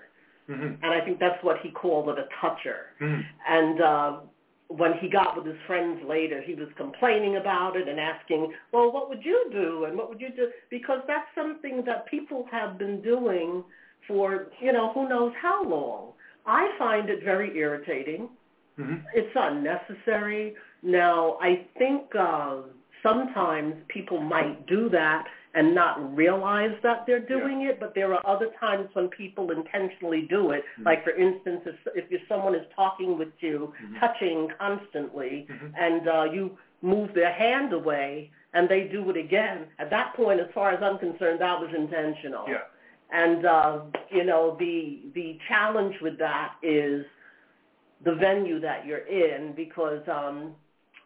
Mhm. 0.49 0.79
And 0.83 0.93
I 0.93 1.01
think 1.05 1.19
that's 1.19 1.43
what 1.43 1.59
he 1.61 1.71
called 1.71 2.09
it, 2.09 2.19
a 2.19 2.29
toucher. 2.41 2.93
Mhm. 3.01 3.25
And 3.49 3.81
uh, 3.81 4.21
when 4.69 4.95
he 4.95 5.09
got 5.09 5.37
with 5.37 5.47
his 5.47 5.61
friends 5.67 6.01
later, 6.07 6.43
he 6.43 6.55
was 6.55 6.69
complaining 6.77 7.37
about 7.37 7.77
it 7.77 7.89
and 7.89 8.01
asking, 8.01 8.53
well, 8.73 8.91
what 8.93 9.09
would 9.09 9.25
you 9.25 9.49
do 9.53 9.85
and 9.85 9.97
what 9.97 10.09
would 10.09 10.21
you 10.21 10.31
do? 10.31 10.51
Because 10.71 11.01
that's 11.07 11.29
something 11.35 11.85
that 11.87 12.07
people 12.07 12.47
have 12.51 12.79
been 12.79 13.01
doing 13.01 13.63
for, 14.09 14.49
you 14.61 14.73
know, 14.73 14.93
who 14.93 15.09
knows 15.09 15.33
how 15.41 15.65
long. 15.65 16.13
I 16.47 16.69
find 16.79 17.11
it 17.11 17.23
very 17.23 17.57
irritating. 17.57 18.29
Mhm. 18.79 19.03
It's 19.15 19.35
unnecessary. 19.35 20.55
Now, 20.83 21.39
I 21.41 21.65
think 21.79 22.15
uh, 22.15 22.63
sometimes 23.03 23.75
people 23.89 24.21
might 24.21 24.67
do 24.67 24.89
that 24.91 25.27
and 25.57 25.75
not 25.75 26.15
realize 26.15 26.77
that 26.83 27.05
they're 27.07 27.19
doing 27.19 27.63
it, 27.63 27.81
but 27.81 27.95
there 27.95 28.13
are 28.15 28.25
other 28.27 28.51
times 28.61 28.89
when 28.93 29.09
people 29.09 29.51
intentionally 29.51 30.23
do 30.29 30.51
it. 30.51 30.63
Mhm. 30.79 30.85
Like, 30.85 31.03
for 31.03 31.13
instance, 31.13 31.63
if, 31.67 32.05
if 32.11 32.29
someone 32.29 32.55
is 32.55 32.67
talking 32.77 33.17
with 33.17 33.33
you, 33.41 33.73
Mhm. 33.83 33.99
touching 33.99 34.49
constantly, 34.59 35.47
Mhm. 35.49 35.73
and 35.79 36.09
uh, 36.09 36.25
you 36.25 36.59
move 36.83 37.15
their 37.15 37.33
hand 37.33 37.73
away 37.73 38.31
and 38.53 38.69
they 38.69 38.83
do 38.85 39.09
it 39.11 39.17
again, 39.17 39.67
at 39.79 39.89
that 39.91 40.13
point, 40.15 40.41
as 40.41 40.51
far 40.53 40.71
as 40.71 40.83
I'm 40.83 40.99
concerned, 40.99 41.41
that 41.41 41.59
was 41.59 41.73
intentional. 41.75 42.47
Yeah. 42.49 42.65
And 43.11 43.47
uh, 43.47 43.81
you 44.11 44.25
know, 44.25 44.57
the 44.59 45.01
the 45.15 45.39
challenge 45.49 45.99
with 46.03 46.19
that 46.19 46.53
is 46.63 47.07
the 48.05 48.15
venue 48.15 48.61
that 48.61 48.85
you're 48.85 49.07
in 49.25 49.53
because 49.53 50.07
um, 50.09 50.55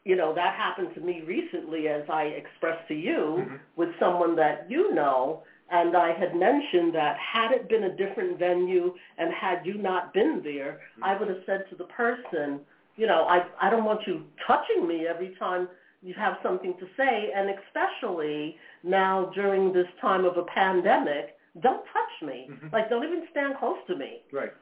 you 0.05 0.17
know 0.17 0.35
that 0.35 0.55
happened 0.55 0.95
to 0.95 1.01
me 1.01 1.23
recently, 1.23 1.89
as 1.89 2.05
I 2.09 2.25
expressed 2.25 2.87
to 2.89 2.95
you 2.95 3.45
Mhm. 3.47 3.61
with 3.77 3.91
someone 3.99 4.37
that 4.37 4.71
you 4.71 4.95
know. 4.95 5.43
And 5.73 5.97
I 5.97 6.11
had 6.13 6.35
mentioned 6.35 6.95
that 6.95 7.17
had 7.17 7.53
it 7.53 7.69
been 7.69 7.85
a 7.85 7.91
different 7.91 8.39
venue 8.39 8.93
and 9.19 9.33
had 9.33 9.65
you 9.65 9.75
not 9.75 10.13
been 10.13 10.43
there, 10.43 10.81
I 11.01 11.15
would 11.15 11.29
have 11.29 11.45
said 11.47 11.69
to 11.69 11.77
the 11.77 11.85
person, 11.85 12.61
you 12.97 13.07
know, 13.07 13.25
I 13.29 13.45
I 13.61 13.71
don't 13.71 13.85
want 13.85 14.07
you 14.07 14.25
touching 14.47 14.87
me 14.87 15.07
every 15.07 15.31
time 15.39 15.69
you 16.03 16.15
have 16.15 16.39
something 16.43 16.75
to 16.79 16.87
say, 16.97 17.31
and 17.33 17.51
especially 17.51 18.57
now 18.83 19.31
during 19.35 19.73
this 19.73 19.87
time 20.01 20.25
of 20.25 20.37
a 20.39 20.43
pandemic, 20.43 21.37
don't 21.61 21.85
touch 21.93 22.23
me. 22.23 22.49
Mhm. 22.51 22.73
Like 22.73 22.89
don't 22.89 23.05
even 23.05 23.27
stand 23.31 23.57
close 23.57 23.79
to 23.87 23.95
me. 23.95 24.23
Right. 24.33 24.53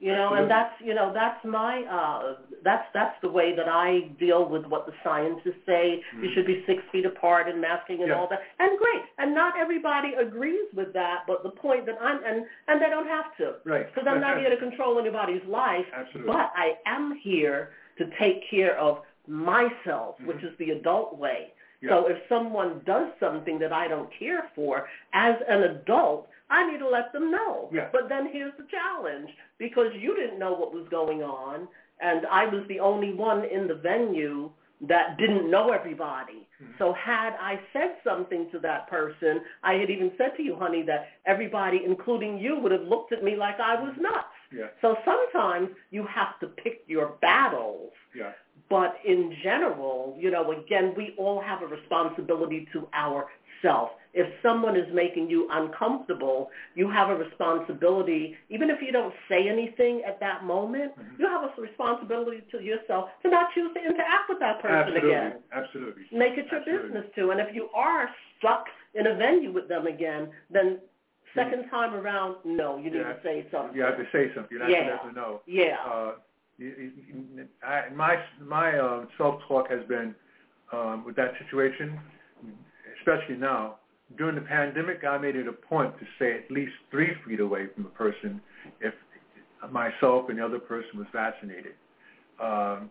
You 0.00 0.12
know, 0.12 0.26
Absolutely. 0.26 0.42
and 0.42 0.50
that's 0.50 0.74
you 0.80 0.94
know 0.94 1.12
that's 1.12 1.44
my 1.44 1.82
uh 1.82 2.36
that's 2.62 2.86
that's 2.94 3.16
the 3.20 3.28
way 3.28 3.56
that 3.56 3.68
I 3.68 4.10
deal 4.20 4.44
with 4.48 4.64
what 4.66 4.86
the 4.86 4.92
scientists 5.02 5.58
say. 5.66 6.00
You 6.14 6.28
Mhm. 6.28 6.34
should 6.34 6.46
be 6.46 6.62
six 6.66 6.84
feet 6.92 7.04
apart 7.04 7.48
and 7.48 7.60
masking 7.60 7.98
and 8.02 8.08
Yeah. 8.08 8.14
all 8.18 8.28
that. 8.28 8.42
And 8.60 8.78
great. 8.78 9.02
And 9.18 9.34
not 9.34 9.58
everybody 9.58 10.14
agrees 10.14 10.72
with 10.72 10.92
that, 10.92 11.24
but 11.26 11.42
the 11.42 11.50
point 11.50 11.84
that 11.86 11.98
I'm 12.00 12.22
and 12.24 12.46
and 12.68 12.80
they 12.80 12.90
don't 12.90 13.08
have 13.08 13.36
to. 13.38 13.56
Right. 13.64 13.92
Because 13.92 14.06
I'm 14.06 14.20
not 14.20 14.38
here 14.38 14.50
to 14.50 14.56
control 14.56 15.00
anybody's 15.00 15.44
life, 15.46 15.86
Absolutely. 15.92 16.32
but 16.32 16.52
I 16.54 16.76
am 16.86 17.16
here 17.16 17.70
to 17.96 18.06
take 18.18 18.48
care 18.48 18.78
of 18.78 19.02
myself, 19.26 20.20
which 20.20 20.38
Mhm. 20.38 20.52
is 20.52 20.56
the 20.58 20.70
adult 20.70 21.16
way. 21.18 21.52
Yeah. 21.80 21.90
So 21.90 22.06
if 22.06 22.18
someone 22.28 22.80
does 22.84 23.08
something 23.20 23.58
that 23.58 23.72
I 23.72 23.88
don't 23.88 24.10
care 24.12 24.48
for, 24.54 24.88
as 25.12 25.40
an 25.48 25.62
adult, 25.64 26.28
I 26.50 26.70
need 26.70 26.78
to 26.78 26.88
let 26.88 27.12
them 27.12 27.30
know. 27.30 27.68
Yeah. 27.72 27.88
But 27.92 28.08
then 28.08 28.28
here's 28.32 28.56
the 28.56 28.66
challenge, 28.70 29.30
because 29.58 29.92
you 29.94 30.16
didn't 30.16 30.38
know 30.38 30.52
what 30.54 30.74
was 30.74 30.86
going 30.90 31.22
on, 31.22 31.68
and 32.00 32.26
I 32.26 32.46
was 32.46 32.64
the 32.68 32.80
only 32.80 33.12
one 33.12 33.44
in 33.44 33.66
the 33.66 33.74
venue 33.74 34.50
that 34.80 35.18
didn't 35.18 35.50
know 35.50 35.70
everybody. 35.72 36.46
Mhm. 36.62 36.78
So 36.78 36.92
had 36.92 37.34
I 37.40 37.58
said 37.72 37.96
something 38.04 38.48
to 38.50 38.60
that 38.60 38.86
person, 38.86 39.44
I 39.64 39.74
had 39.74 39.90
even 39.90 40.16
said 40.16 40.36
to 40.36 40.42
you, 40.42 40.54
honey, 40.54 40.82
that 40.82 41.08
everybody, 41.26 41.84
including 41.84 42.38
you, 42.38 42.60
would 42.60 42.70
have 42.70 42.82
looked 42.82 43.12
at 43.12 43.24
me 43.24 43.34
like 43.34 43.58
I 43.58 43.74
was 43.74 43.96
nuts. 43.96 44.28
Yeah. 44.52 44.68
So 44.80 44.96
sometimes 45.04 45.70
you 45.90 46.04
have 46.04 46.38
to 46.40 46.46
pick 46.46 46.84
your 46.86 47.08
battles. 47.20 47.92
Yeah. 48.14 48.32
But 48.68 49.00
in 49.04 49.34
general, 49.42 50.16
you 50.18 50.30
know, 50.30 50.52
again, 50.52 50.94
we 50.94 51.14
all 51.16 51.40
have 51.40 51.62
a 51.62 51.66
responsibility 51.66 52.68
to 52.72 52.86
ourselves. 53.64 53.92
If 54.14 54.26
someone 54.42 54.74
is 54.74 54.86
making 54.92 55.28
you 55.30 55.48
uncomfortable, 55.52 56.50
you 56.74 56.90
have 56.90 57.10
a 57.10 57.14
responsibility, 57.14 58.36
even 58.48 58.70
if 58.70 58.78
you 58.80 58.90
don't 58.90 59.14
say 59.28 59.48
anything 59.48 60.02
at 60.06 60.18
that 60.20 60.44
moment, 60.44 60.92
Mhm. 60.96 61.18
you 61.18 61.26
have 61.28 61.44
a 61.44 61.60
responsibility 61.60 62.40
to 62.50 62.62
yourself 62.62 63.10
to 63.22 63.28
not 63.28 63.52
choose 63.52 63.72
to 63.74 63.84
interact 63.84 64.28
with 64.28 64.38
that 64.40 64.60
person 64.60 64.76
Absolutely. 64.78 65.10
again. 65.10 65.42
Absolutely. 65.52 66.08
Make 66.10 66.38
it 66.38 66.50
your 66.50 66.60
Absolutely. 66.60 66.88
business 66.88 67.14
to. 67.16 67.30
And 67.30 67.40
if 67.40 67.54
you 67.54 67.68
are 67.74 68.12
stuck 68.38 68.68
in 68.94 69.06
a 69.06 69.14
venue 69.14 69.52
with 69.52 69.68
them 69.68 69.86
again, 69.86 70.32
then 70.50 70.80
second 71.34 71.68
time 71.68 71.94
around, 71.94 72.42
no, 72.44 72.78
you 72.78 72.90
need 72.90 73.00
Yeah. 73.00 73.12
to 73.12 73.22
say 73.22 73.46
something. 73.50 73.76
You 73.76 73.82
have 73.82 73.98
to 73.98 74.10
say 74.10 74.32
something. 74.34 74.56
You 74.56 74.62
have 74.62 74.70
Yeah. 74.70 74.98
to 74.98 75.12
know. 75.12 75.42
Yeah. 75.46 75.84
Uh, 75.84 76.14
I, 77.62 77.88
my 77.90 78.20
my 78.40 78.76
uh, 78.78 79.06
self 79.16 79.40
talk 79.46 79.68
has 79.70 79.84
been 79.84 80.12
um, 80.72 81.04
with 81.04 81.14
that 81.16 81.38
situation, 81.38 82.00
especially 83.08 83.36
now. 83.36 83.76
During 84.16 84.36
the 84.36 84.40
pandemic, 84.40 85.04
I 85.04 85.18
made 85.18 85.36
it 85.36 85.46
a 85.48 85.52
point 85.52 85.98
to 85.98 86.06
stay 86.16 86.32
at 86.32 86.50
least 86.50 86.72
three 86.90 87.10
feet 87.26 87.40
away 87.40 87.66
from 87.74 87.86
a 87.86 87.90
person 87.90 88.40
if 88.80 88.94
myself 89.70 90.28
and 90.28 90.38
the 90.38 90.44
other 90.44 90.58
person 90.58 90.90
was 90.96 91.06
vaccinated. 91.12 91.74
Um, 92.42 92.90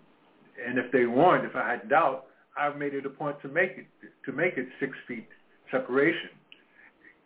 and 0.63 0.77
if 0.77 0.91
they 0.91 1.05
weren't, 1.05 1.45
if 1.45 1.55
I 1.55 1.67
had 1.67 1.89
doubt, 1.89 2.25
I 2.55 2.69
made 2.69 2.93
it 2.93 3.05
a 3.05 3.09
point 3.09 3.41
to 3.41 3.47
make 3.47 3.71
it 3.77 3.87
to 4.25 4.31
make 4.31 4.57
it 4.57 4.67
six 4.79 4.93
feet 5.07 5.27
separation. 5.71 6.29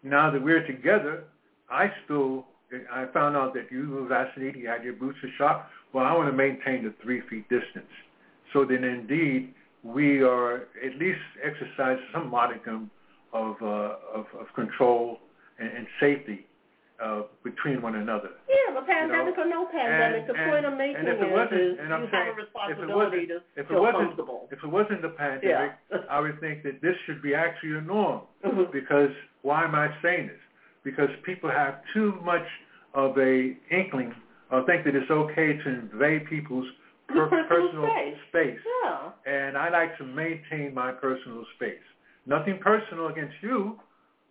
Now 0.04 0.32
that 0.32 0.42
we're 0.42 0.66
together, 0.66 1.24
I 1.70 1.92
still 2.06 2.46
I 2.92 3.06
found 3.14 3.36
out 3.36 3.54
that 3.56 3.72
you 3.72 3.90
were 3.90 4.08
vaccinated, 4.08 4.62
you 4.62 4.68
had 4.68 4.84
your 4.84 4.94
booster 4.94 5.30
shot. 5.38 5.68
Well, 5.94 6.06
I 6.06 6.14
want 6.14 6.30
to 6.30 6.36
maintain 6.36 6.84
the 6.84 6.94
three 7.04 7.22
feet 7.30 7.48
distance. 7.50 7.92
So 8.54 8.66
then, 8.66 8.84
indeed, 8.84 9.54
we 9.84 10.22
are 10.22 10.68
at 10.86 10.96
least 11.00 11.20
exercise 11.44 11.98
some 12.14 12.30
modicum 12.30 12.90
of 13.34 13.56
uh, 13.62 13.96
of, 14.14 14.26
of 14.40 14.48
control 14.56 15.18
and, 15.60 15.70
and 15.70 15.88
safety 16.00 16.46
uh, 17.04 17.24
between 17.44 17.82
one 17.82 17.96
another. 17.96 18.30
Yeah, 18.48 18.80
the 18.80 18.86
pandemic 18.86 19.38
or 19.38 19.48
no 19.50 19.66
pandemic, 19.72 20.28
the 20.28 20.34
point 20.34 20.66
I'm 20.66 20.78
making 20.78 20.98
and 20.98 21.08
if 21.08 21.18
it 21.20 21.26
is, 21.26 21.34
wasn't, 21.34 21.62
is 21.62 21.78
and 21.82 21.94
I'm 21.94 22.04
you 22.04 22.10
saying, 22.12 22.26
have 22.30 22.38
a 22.38 22.38
if 22.38 22.38
it 22.38 22.42
responsibility 22.46 22.94
wasn't, 22.94 23.28
to 23.30 23.62
if 23.62 23.72
it 23.72 23.80
wasn't, 23.80 24.04
comfortable. 24.06 24.48
if 24.52 24.60
it 24.64 24.68
wasn't 24.68 25.02
the 25.02 25.10
pandemic, 25.10 25.72
Yeah. 25.90 25.98
I 26.10 26.20
would 26.20 26.40
think 26.40 26.64
that 26.64 26.82
this 26.82 26.96
should 27.06 27.22
be 27.22 27.34
actually 27.34 27.78
a 27.78 27.82
norm. 27.82 28.22
Mhm. 28.46 28.72
Because 28.72 29.10
why 29.42 29.64
am 29.64 29.74
I 29.76 29.90
saying 30.04 30.28
this? 30.28 30.42
Because 30.84 31.10
people 31.24 31.50
have 31.50 31.82
too 31.94 32.20
much 32.24 32.46
of 32.94 33.18
a 33.18 33.56
inkling 33.72 34.14
or 34.52 34.64
think 34.66 34.84
that 34.86 34.96
it's 34.96 35.10
okay 35.10 35.58
to 35.58 35.70
invade 35.70 36.28
people's 36.28 36.68
per- 37.14 37.28
Personal 37.48 37.48
personal 37.48 37.90
space. 37.90 38.18
space. 38.30 38.60
Yeah. 38.84 39.12
And 39.26 39.58
I 39.58 39.70
like 39.70 39.98
to 39.98 40.04
maintain 40.04 40.74
my 40.74 40.92
personal 40.92 41.46
space. 41.56 41.86
Nothing 42.26 42.60
personal 42.60 43.08
against 43.08 43.36
you, 43.42 43.80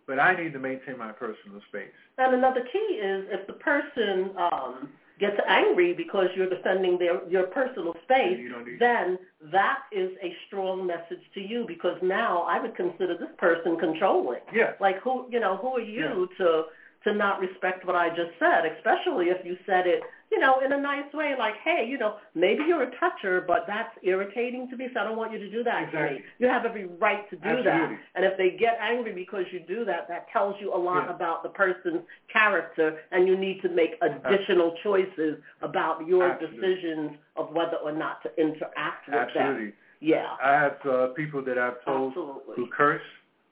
but 0.07 0.19
I 0.19 0.35
need 0.35 0.53
to 0.53 0.59
maintain 0.59 0.97
my 0.97 1.11
personal 1.11 1.61
space. 1.69 1.91
And 2.17 2.35
another 2.35 2.61
key 2.71 2.99
is 3.01 3.25
if 3.29 3.47
the 3.47 3.53
person 3.53 4.31
um, 4.37 4.89
gets 5.19 5.37
angry 5.47 5.93
because 5.93 6.27
you're 6.35 6.49
defending 6.49 6.97
their 6.97 7.27
your 7.29 7.43
personal 7.43 7.93
space, 8.03 8.39
then 8.79 9.17
that 9.51 9.79
is 9.91 10.11
a 10.23 10.33
strong 10.47 10.85
message 10.87 11.21
to 11.35 11.39
you 11.39 11.65
because 11.67 11.97
now 12.01 12.41
I 12.41 12.59
would 12.59 12.75
consider 12.75 13.17
this 13.17 13.29
person 13.37 13.77
controlling. 13.77 14.41
Yeah. 14.53 14.73
Like 14.79 14.99
who 15.01 15.27
you 15.29 15.39
know, 15.39 15.57
who 15.57 15.77
are 15.77 15.79
you 15.79 16.27
to 16.37 16.63
to 17.03 17.13
not 17.13 17.39
respect 17.39 17.85
what 17.85 17.95
I 17.95 18.09
just 18.09 18.31
said, 18.39 18.65
especially 18.77 19.27
if 19.27 19.43
you 19.45 19.57
said 19.65 19.87
it, 19.87 20.01
you 20.31 20.39
know, 20.39 20.61
in 20.63 20.71
a 20.71 20.79
nice 20.79 21.11
way, 21.13 21.35
like, 21.37 21.55
hey, 21.65 21.85
you 21.89 21.97
know, 21.97 22.15
maybe 22.35 22.63
you're 22.65 22.83
a 22.83 22.91
toucher, 22.99 23.43
but 23.45 23.65
that's 23.67 23.89
irritating 24.03 24.69
to 24.69 24.77
me, 24.77 24.87
so 24.93 25.01
I 25.01 25.03
don't 25.03 25.17
want 25.17 25.33
you 25.33 25.39
to 25.39 25.49
do 25.51 25.61
that 25.63 25.79
to 25.79 25.85
Exactly. 25.87 26.17
me. 26.19 26.23
You 26.39 26.47
have 26.47 26.63
every 26.63 26.85
right 26.85 27.29
to 27.31 27.35
do 27.35 27.63
that. 27.63 27.91
And 28.15 28.23
if 28.23 28.37
they 28.37 28.51
get 28.51 28.77
angry 28.79 29.13
because 29.13 29.43
you 29.51 29.59
do 29.59 29.83
that, 29.85 30.07
that 30.07 30.27
tells 30.31 30.55
you 30.61 30.73
a 30.73 30.77
lot 30.77 31.05
Yeah. 31.07 31.15
about 31.15 31.43
the 31.43 31.49
person's 31.49 32.03
character, 32.31 33.01
and 33.11 33.27
you 33.27 33.35
need 33.35 33.61
to 33.63 33.69
make 33.69 33.97
additional 34.01 34.77
choices 34.83 35.41
about 35.61 36.07
your 36.07 36.29
Absolutely. 36.29 36.59
decisions 36.59 37.17
of 37.35 37.51
whether 37.51 37.77
or 37.77 37.91
not 37.91 38.21
to 38.23 38.29
interact 38.39 39.07
with 39.07 39.33
them. 39.33 39.43
Absolutely. 39.43 39.73
Yeah. 39.99 40.37
I 40.41 40.53
have 40.53 40.85
uh, 40.85 41.07
people 41.07 41.41
that 41.43 41.57
I've 41.57 41.83
told 41.83 42.11
Absolutely. 42.11 42.55
who 42.55 42.67
curse, 42.67 43.01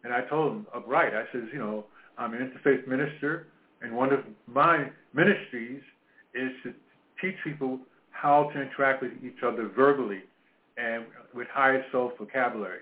and 0.05 0.13
I 0.13 0.21
told 0.21 0.51
them 0.51 0.67
upright. 0.73 1.13
I 1.13 1.25
says, 1.33 1.43
you 1.51 1.59
know, 1.59 1.85
I'm 2.19 2.33
an 2.33 2.51
interfaith 2.51 2.87
minister, 2.87 3.47
and 3.81 3.95
one 3.95 4.11
of 4.13 4.19
my 4.45 4.87
ministries 5.13 5.81
is 6.35 6.51
to 6.63 6.73
teach 7.21 7.35
people 7.43 7.79
how 8.11 8.51
to 8.53 8.61
interact 8.61 9.01
with 9.01 9.13
each 9.23 9.41
other 9.45 9.69
verbally 9.75 10.21
and 10.77 11.05
with 11.33 11.47
higher 11.51 11.83
self 11.91 12.11
vocabulary. 12.17 12.81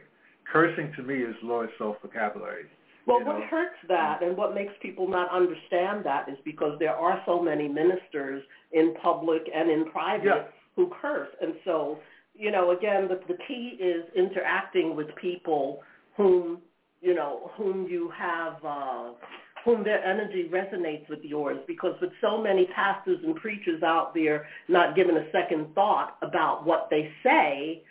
Cursing 0.52 0.92
to 0.96 1.04
me 1.04 1.16
is 1.16 1.36
lower 1.44 1.70
self 1.78 1.98
vocabulary. 2.02 2.66
Well, 3.06 3.24
what 3.24 3.40
know? 3.40 3.46
hurts 3.50 3.78
that 3.88 4.22
and 4.22 4.36
what 4.36 4.54
makes 4.54 4.74
people 4.82 5.08
not 5.08 5.32
understand 5.32 6.06
that 6.06 6.28
is 6.28 6.38
because 6.44 6.78
there 6.78 6.96
are 6.96 7.22
so 7.26 7.42
many 7.42 7.68
ministers 7.68 8.44
in 8.74 8.96
public 9.02 9.44
and 9.54 9.72
in 9.72 9.90
private 9.92 10.26
yeah. 10.26 10.44
who 10.76 10.92
curse. 11.02 11.30
And 11.40 11.54
so, 11.64 12.00
you 12.36 12.52
know, 12.52 12.72
again, 12.72 13.08
the, 13.08 13.20
the 13.30 13.40
key 13.48 13.78
is 13.80 14.04
interacting 14.14 14.94
with 14.94 15.08
people 15.16 15.80
whom, 16.18 16.60
you 17.02 17.14
know, 17.14 17.52
whom 17.56 17.88
you 17.88 18.12
have, 18.18 18.54
uh, 18.66 19.12
whom 19.64 19.84
their 19.84 20.04
energy 20.04 20.50
resonates 20.52 21.08
with 21.10 21.20
yours 21.24 21.58
because 21.68 21.96
with 22.02 22.12
so 22.22 22.42
many 22.42 22.66
pastors 22.74 23.20
and 23.24 23.36
preachers 23.36 23.84
out 23.84 24.14
there 24.14 24.48
not 24.68 24.96
giving 24.96 25.18
a 25.18 25.32
second 25.32 25.74
thought 25.76 26.18
about 26.22 26.66
what 26.66 26.88
they 26.90 27.12
say, 27.24 27.84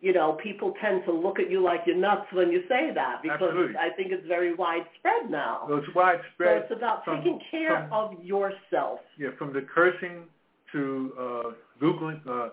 you 0.00 0.12
know, 0.12 0.38
people 0.42 0.74
tend 0.82 1.02
to 1.06 1.12
look 1.12 1.38
at 1.38 1.50
you 1.50 1.62
like 1.62 1.80
you're 1.86 1.96
nuts 1.96 2.26
when 2.32 2.50
you 2.50 2.62
say 2.68 2.90
that 2.94 3.22
because 3.22 3.40
Absolutely. 3.40 3.76
I 3.76 3.88
think 3.96 4.12
it's 4.12 4.26
very 4.28 4.54
widespread 4.54 5.30
now. 5.30 5.66
Well, 5.68 5.78
it's 5.78 5.94
widespread. 5.94 6.66
So 6.68 6.74
it's 6.74 6.76
about 6.76 7.04
from, 7.04 7.18
taking 7.18 7.40
care 7.50 7.88
from, 7.88 7.92
of 7.92 8.24
yourself. 8.24 9.00
Yeah, 9.18 9.30
from 9.38 9.52
the 9.52 9.62
cursing 9.62 10.24
to 10.72 11.12
uh, 11.18 11.42
googling, 11.80 12.20
uh, 12.26 12.50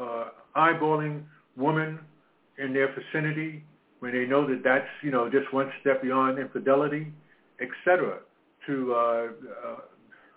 uh, 0.00 0.28
eyeballing 0.56 1.22
women 1.56 1.98
in 2.58 2.72
their 2.72 2.94
vicinity 2.94 3.64
when 4.02 4.10
they 4.12 4.26
know 4.26 4.44
that 4.48 4.62
that's 4.64 4.90
you 5.00 5.12
know 5.12 5.30
just 5.30 5.52
one 5.54 5.70
step 5.80 6.02
beyond 6.02 6.36
infidelity, 6.36 7.06
etc. 7.62 8.18
To 8.66 8.92
uh, 8.92 8.98
uh, 8.98 9.30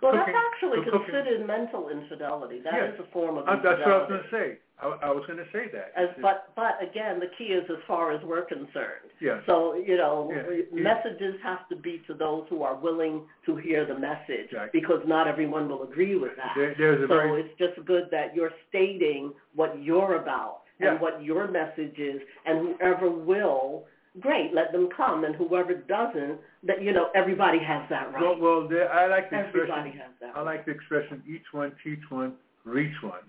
well, 0.01 0.13
cooking, 0.13 0.21
that's 0.21 0.38
actually 0.54 0.86
considered 0.86 1.41
cooking. 1.41 1.47
mental 1.47 1.89
infidelity. 1.89 2.62
That 2.63 2.73
yes. 2.78 2.93
is 2.93 2.99
a 3.10 3.12
form 3.12 3.39
of 3.39 3.47
uh, 3.47 3.54
infidelity. 3.58 3.82
That's 3.82 3.89
what 3.89 3.89
I 3.89 3.97
was 3.97 4.10
going 4.10 4.21
to 4.21 4.30
say. 4.30 4.47
I, 4.78 4.86
I 5.08 5.10
was 5.10 5.23
going 5.25 5.39
to 5.39 5.49
say 5.51 5.65
that. 5.73 5.97
As, 5.97 6.10
but 6.21 6.54
but 6.56 6.78
again, 6.78 7.19
the 7.19 7.32
key 7.39 7.58
is 7.58 7.65
as 7.71 7.82
far 7.88 8.12
as 8.12 8.21
we're 8.23 8.45
concerned. 8.45 9.10
Yeah. 9.19 9.41
So 9.47 9.73
you 9.73 9.97
know, 9.97 10.30
yeah. 10.30 10.62
messages 10.69 11.34
have 11.41 11.67
to 11.69 11.75
be 11.75 12.04
to 12.06 12.13
those 12.13 12.45
who 12.51 12.62
are 12.62 12.75
willing 12.75 13.23
to 13.47 13.56
hear 13.56 13.88
the 13.88 13.97
message, 13.97 14.54
exactly. 14.54 14.80
because 14.80 15.01
not 15.08 15.28
everyone 15.28 15.67
will 15.67 15.82
agree 15.82 16.17
with 16.19 16.38
that. 16.38 16.54
There, 16.56 16.75
there's 16.78 17.01
a 17.01 17.08
so 17.10 17.17
very, 17.17 17.41
it's 17.41 17.58
just 17.58 17.84
good 17.88 18.10
that 18.12 18.36
you're 18.36 18.54
stating 18.69 19.34
what 19.56 19.82
you're 19.82 20.21
about 20.21 20.64
yeah. 20.79 20.91
and 20.91 21.01
what 21.01 21.23
your 21.23 21.49
message 21.49 21.97
is, 21.97 22.21
and 22.45 22.75
whoever 22.77 23.09
will. 23.09 23.85
Great, 24.21 24.53
let 24.53 24.71
them 24.71 24.88
come, 24.95 25.25
and 25.25 25.35
whoever 25.35 25.73
doesn't, 25.73 26.39
that 26.63 26.81
you 26.81 26.93
know, 26.93 27.09
everybody 27.15 27.59
has 27.59 27.83
that 27.89 28.13
right. 28.13 28.21
Well, 28.21 28.39
well 28.39 28.67
there, 28.67 28.89
I 28.89 29.07
like 29.07 29.29
the 29.29 29.35
everybody 29.35 29.89
expression. 29.89 29.99
has 29.99 30.11
that. 30.21 30.31
I 30.35 30.39
right. 30.39 30.55
like 30.55 30.65
the 30.65 30.71
expression: 30.71 31.21
each 31.27 31.43
one 31.51 31.73
teach 31.83 31.99
one, 32.09 32.33
reach 32.63 32.93
one. 33.01 33.19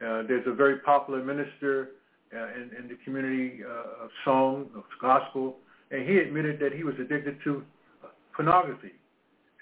Uh, 0.00 0.22
there's 0.28 0.46
a 0.46 0.52
very 0.52 0.78
popular 0.78 1.24
minister 1.24 1.90
uh, 2.32 2.46
in, 2.54 2.70
in 2.78 2.88
the 2.88 2.96
community 3.04 3.60
uh, 3.64 4.04
of 4.04 4.10
song, 4.24 4.66
of 4.76 4.84
gospel, 5.00 5.56
and 5.90 6.08
he 6.08 6.18
admitted 6.18 6.60
that 6.60 6.72
he 6.72 6.84
was 6.84 6.94
addicted 7.00 7.36
to 7.42 7.64
pornography, 8.34 8.92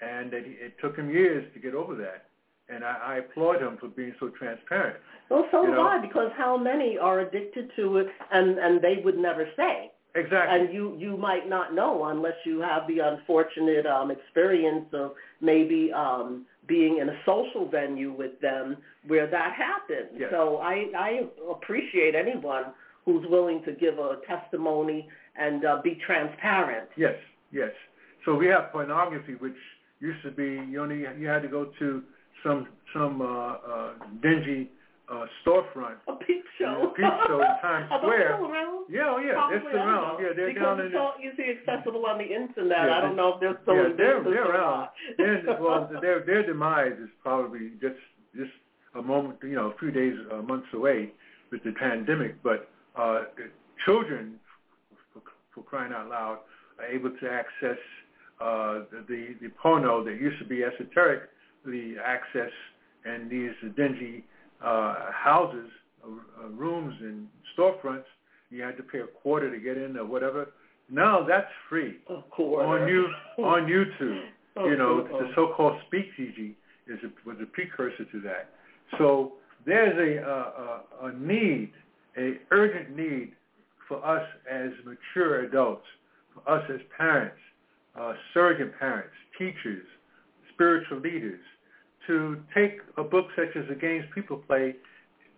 and 0.01 0.31
that 0.31 0.45
he, 0.45 0.51
it 0.51 0.73
took 0.81 0.95
him 0.95 1.09
years 1.09 1.45
to 1.53 1.59
get 1.59 1.73
over 1.73 1.95
that. 1.95 2.27
And 2.69 2.83
I, 2.83 2.97
I 3.05 3.15
applaud 3.17 3.61
him 3.61 3.77
for 3.79 3.89
being 3.89 4.13
so 4.19 4.29
transparent. 4.29 4.97
Well, 5.29 5.45
so 5.51 5.61
you 5.61 5.69
do 5.69 5.75
know? 5.75 5.87
I, 5.87 5.99
because 5.99 6.31
how 6.37 6.57
many 6.57 6.97
are 6.97 7.19
addicted 7.21 7.71
to 7.75 7.97
it, 7.97 8.07
and 8.31 8.57
and 8.57 8.81
they 8.81 9.01
would 9.03 9.17
never 9.17 9.47
say. 9.57 9.91
Exactly. 10.15 10.59
And 10.59 10.73
you 10.73 10.95
you 10.97 11.17
might 11.17 11.49
not 11.49 11.73
know 11.73 12.05
unless 12.05 12.35
you 12.45 12.61
have 12.61 12.87
the 12.87 12.99
unfortunate 12.99 13.85
um, 13.85 14.11
experience 14.11 14.85
of 14.93 15.13
maybe 15.41 15.91
um, 15.91 16.45
being 16.67 16.99
in 16.99 17.09
a 17.09 17.17
social 17.25 17.67
venue 17.67 18.13
with 18.13 18.39
them 18.39 18.77
where 19.07 19.27
that 19.29 19.53
happened. 19.53 20.17
Yes. 20.17 20.29
So 20.31 20.57
I 20.57 20.85
I 20.97 21.21
appreciate 21.51 22.15
anyone 22.15 22.65
who's 23.05 23.25
willing 23.27 23.63
to 23.65 23.73
give 23.73 23.97
a 23.97 24.17
testimony 24.27 25.09
and 25.35 25.65
uh, 25.65 25.81
be 25.83 25.99
transparent. 26.05 26.89
Yes, 26.95 27.15
yes. 27.51 27.71
So 28.23 28.35
we 28.35 28.47
have 28.47 28.71
pornography, 28.71 29.33
which 29.33 29.57
used 29.99 30.21
to 30.23 30.31
be 30.31 30.61
you 30.69 30.81
only 30.81 31.05
you 31.19 31.27
had 31.27 31.41
to 31.41 31.47
go 31.47 31.71
to 31.79 32.03
some 32.43 32.67
some 32.93 33.21
uh, 33.21 33.25
uh, 33.25 33.93
dingy 34.21 34.69
uh, 35.11 35.25
storefront. 35.45 35.97
A 36.07 36.15
peep 36.25 36.43
show. 36.59 36.91
A 36.91 36.95
peep 36.95 37.05
show 37.27 37.41
in 37.41 37.47
Times 37.61 37.87
Are 37.91 37.99
Square. 37.99 38.39
Yeah, 38.89 39.13
oh 39.15 39.17
yeah, 39.19 39.33
Probably, 39.33 39.59
they're 39.59 39.69
still 39.69 39.79
around. 39.79 40.21
Yeah, 40.21 40.29
they're 40.35 40.47
because 40.53 40.63
down 40.63 40.79
in 40.79 40.85
it's 40.87 40.93
the 40.93 40.99
all 40.99 41.13
easily 41.19 41.47
accessible 41.57 42.05
on 42.05 42.17
the 42.17 42.25
internet. 42.25 42.87
Yeah, 42.87 42.97
I 42.97 43.01
don't 43.01 43.15
know 43.15 43.33
if 43.35 43.39
they're 43.39 43.59
still 43.63 43.75
yeah, 43.75 43.85
in 43.91 43.97
they're, 43.97 44.17
business 44.19 44.33
they're 44.33 44.47
or 44.47 44.55
around. 44.55 44.79
not. 44.79 44.93
They're, 45.17 45.57
well, 45.59 45.89
their 46.01 46.25
their 46.25 46.45
demise 46.45 46.93
is 47.01 47.09
probably 47.21 47.71
just 47.81 47.99
just 48.35 48.51
a 48.95 49.01
moment, 49.01 49.39
you 49.43 49.55
know, 49.55 49.71
a 49.71 49.77
few 49.77 49.91
days, 49.91 50.13
uh, 50.31 50.41
months 50.41 50.67
away 50.73 51.11
with 51.51 51.63
the 51.63 51.71
pandemic. 51.71 52.41
But 52.43 52.69
uh, 52.95 53.23
children, 53.85 54.35
for, 55.13 55.21
for 55.53 55.63
crying 55.63 55.93
out 55.93 56.09
loud, 56.09 56.39
are 56.79 56.85
able 56.85 57.09
to 57.09 57.29
access 57.29 57.79
uh, 58.41 58.81
the 59.07 59.35
the 59.41 59.49
porno 59.61 60.03
that 60.03 60.19
used 60.19 60.39
to 60.39 60.45
be 60.45 60.63
esoteric, 60.63 61.29
the 61.65 61.95
access 62.03 62.51
and 63.05 63.29
these 63.29 63.51
dingy 63.75 64.23
uh, 64.63 65.11
houses, 65.11 65.69
uh, 66.05 66.47
rooms 66.49 66.95
and 67.01 67.27
storefronts. 67.57 68.05
You 68.49 68.61
had 68.61 68.77
to 68.77 68.83
pay 68.83 68.99
a 68.99 69.07
quarter 69.07 69.51
to 69.51 69.59
get 69.59 69.77
in 69.77 69.97
or 69.97 70.05
whatever. 70.05 70.49
Now 70.89 71.25
that's 71.27 71.47
free 71.69 71.97
A 72.09 72.21
quarter. 72.29 72.65
on 72.65 72.87
you 72.87 73.07
on 73.43 73.63
YouTube. 73.67 74.21
Oh, 74.55 74.65
you 74.69 74.77
know, 74.77 75.07
oh, 75.11 75.15
oh. 75.15 75.19
the 75.19 75.31
so-called 75.35 75.79
speakeasy 75.87 76.55
is 76.87 76.99
a, 77.03 77.27
was 77.27 77.37
a 77.41 77.45
precursor 77.47 78.05
to 78.11 78.21
that. 78.21 78.49
So 78.97 79.33
there's 79.65 79.97
a, 79.97 80.23
a, 80.23 81.07
a 81.07 81.13
need, 81.17 81.71
a 82.17 82.33
urgent 82.51 82.95
need 82.95 83.31
for 83.87 84.05
us 84.05 84.27
as 84.49 84.71
mature 84.85 85.45
adults, 85.45 85.85
for 86.33 86.49
us 86.49 86.63
as 86.73 86.79
parents, 86.95 87.37
uh, 87.99 88.13
surrogate 88.33 88.77
parents, 88.77 89.13
teachers, 89.37 89.85
spiritual 90.53 90.99
leaders, 90.99 91.39
to 92.07 92.37
take 92.53 92.79
a 92.97 93.03
book 93.03 93.27
such 93.35 93.55
as 93.55 93.67
The 93.69 93.75
Games 93.75 94.05
People 94.13 94.37
Play 94.37 94.75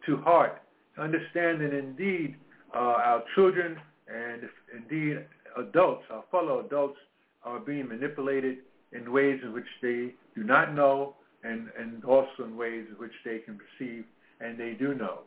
to 0.05 0.17
heart, 0.17 0.61
understanding 0.97 1.71
indeed 1.73 2.35
uh, 2.73 2.77
our 2.79 3.23
children 3.35 3.77
and 4.07 4.43
indeed 4.75 5.25
adults, 5.57 6.03
our 6.11 6.23
fellow 6.31 6.65
adults, 6.65 6.97
are 7.43 7.59
being 7.59 7.87
manipulated 7.87 8.57
in 8.91 9.11
ways 9.11 9.39
in 9.43 9.53
which 9.53 9.65
they 9.81 10.13
do 10.35 10.43
not 10.43 10.73
know 10.73 11.15
and, 11.43 11.69
and 11.77 12.03
also 12.03 12.43
in 12.43 12.57
ways 12.57 12.85
in 12.89 12.95
which 12.97 13.13
they 13.23 13.39
can 13.39 13.57
perceive 13.57 14.05
and 14.41 14.59
they 14.59 14.73
do 14.73 14.93
know. 14.93 15.19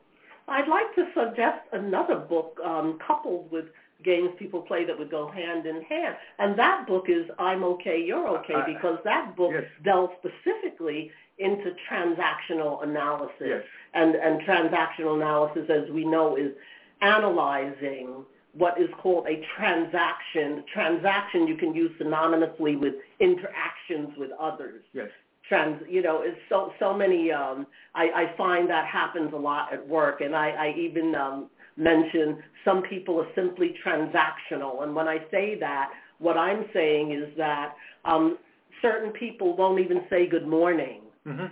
I'd 0.49 0.69
like 0.69 0.95
to 0.95 1.05
suggest 1.15 1.61
another 1.73 2.17
book 2.17 2.59
um, 2.65 2.99
coupled 3.07 3.51
with 3.51 3.67
games 4.05 4.31
people 4.39 4.63
play 4.63 4.85
that 4.85 4.99
would 4.99 5.11
go 5.11 5.29
hand 5.29 5.67
in 5.67 5.83
hand. 5.83 6.17
And 6.39 6.59
that 6.59 6.87
book 6.87 7.07
is 7.09 7.27
I'm 7.39 7.65
Okay, 7.65 8.03
You're 8.05 8.29
Okay, 8.39 8.55
because 8.67 8.99
that 9.05 9.37
book 9.37 9.53
yes. 9.53 9.65
delves 9.85 10.13
specifically 10.19 11.11
into 11.39 11.75
transactional 11.91 12.83
analysis. 12.83 13.35
Yes. 13.41 13.63
And, 13.95 14.15
and 14.15 14.41
transactional 14.43 15.17
analysis, 15.17 15.69
as 15.71 15.91
we 15.91 16.05
know, 16.05 16.37
is 16.37 16.53
analyzing 17.01 18.25
what 18.53 18.81
is 18.81 18.89
called 19.01 19.27
a 19.27 19.43
transaction. 19.57 20.65
Transaction 20.73 21.47
you 21.47 21.57
can 21.57 21.75
use 21.75 21.91
synonymously 22.01 22.79
with 22.79 22.95
interactions 23.21 24.17
with 24.17 24.31
others. 24.39 24.83
Yes. 24.93 25.09
Trans, 25.49 25.81
you 25.89 26.03
know, 26.03 26.21
it's 26.23 26.39
so 26.49 26.73
so 26.79 26.93
many. 26.93 27.31
Um, 27.33 27.67
I, 27.95 28.11
I 28.15 28.37
find 28.37 28.69
that 28.69 28.87
happens 28.87 29.33
a 29.33 29.37
lot 29.37 29.73
at 29.73 29.87
work, 29.87 30.21
and 30.21 30.37
I, 30.37 30.51
I 30.51 30.75
even 30.77 31.15
um, 31.15 31.49
mention 31.79 32.43
some 32.65 32.83
people 32.83 33.19
are 33.21 33.29
simply 33.35 33.75
transactional. 33.87 34.83
And 34.83 34.95
when 34.95 35.09
I 35.09 35.19
say 35.31 35.57
that, 35.61 35.91
what 36.19 36.37
I'm 36.37 36.65
saying 36.75 37.13
is 37.13 37.35
that 37.39 37.75
um, 38.05 38.39
certain 38.83 39.13
people 39.13 39.57
won't 39.57 39.81
even 39.81 40.03
say 40.11 40.27
good 40.27 40.47
morning. 40.47 41.03
Mm-hmm. 41.27 41.47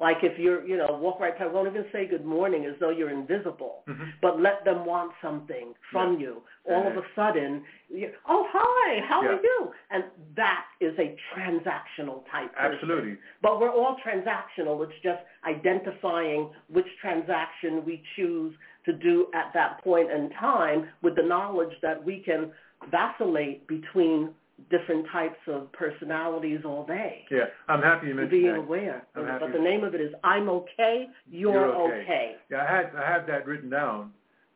Like 0.00 0.18
if 0.24 0.36
you're, 0.40 0.66
you 0.66 0.76
know, 0.76 0.98
walk 1.00 1.20
right 1.20 1.38
past, 1.38 1.52
won't 1.52 1.68
even 1.68 1.84
say 1.92 2.04
good 2.04 2.24
morning 2.24 2.64
as 2.66 2.74
though 2.80 2.90
you're 2.90 3.10
invisible. 3.12 3.84
Mm-hmm. 3.88 4.02
But 4.20 4.40
let 4.40 4.64
them 4.64 4.84
want 4.84 5.12
something 5.22 5.72
from 5.92 6.18
you. 6.18 6.42
All 6.68 6.84
of 6.84 6.96
a 6.96 7.02
sudden, 7.14 7.62
oh 8.28 8.46
hi, 8.52 9.00
how 9.08 9.22
Yeah. 9.22 9.28
are 9.28 9.40
you? 9.40 9.70
And 9.92 10.04
that 10.36 10.64
is 10.80 10.98
a 10.98 11.14
transactional 11.32 12.24
type. 12.32 12.52
person. 12.56 12.74
Absolutely. 12.74 13.18
But 13.40 13.60
we're 13.60 13.70
all 13.70 13.96
transactional. 14.04 14.82
It's 14.82 15.00
just 15.02 15.22
identifying 15.46 16.50
which 16.68 16.86
transaction 17.00 17.84
we 17.84 18.02
choose 18.16 18.52
to 18.86 18.92
do 18.92 19.26
at 19.34 19.52
that 19.54 19.82
point 19.82 20.10
in 20.10 20.30
time 20.30 20.88
with 21.02 21.16
the 21.16 21.22
knowledge 21.22 21.72
that 21.82 22.02
we 22.02 22.18
can 22.24 22.50
vacillate 22.90 23.66
between 23.66 24.30
different 24.70 25.06
types 25.10 25.38
of 25.48 25.70
personalities 25.72 26.60
all 26.64 26.86
day. 26.86 27.24
Yeah, 27.30 27.44
I'm 27.68 27.82
happy 27.82 28.08
you 28.08 28.14
mentioned 28.14 28.30
Being 28.30 28.52
that. 28.52 28.58
aware. 28.58 29.06
I'm 29.16 29.26
happy. 29.26 29.46
But 29.46 29.52
the 29.52 29.58
name 29.62 29.82
of 29.84 29.94
it 29.94 30.00
is 30.00 30.12
I'm 30.22 30.48
okay, 30.48 31.08
you're, 31.30 31.52
You're 31.52 31.92
okay. 31.92 32.36
Yeah, 32.50 32.62
I 32.62 32.76
had 32.76 32.90
I 32.96 33.10
have 33.10 33.26
that 33.26 33.46
written 33.46 33.70
down 33.70 34.12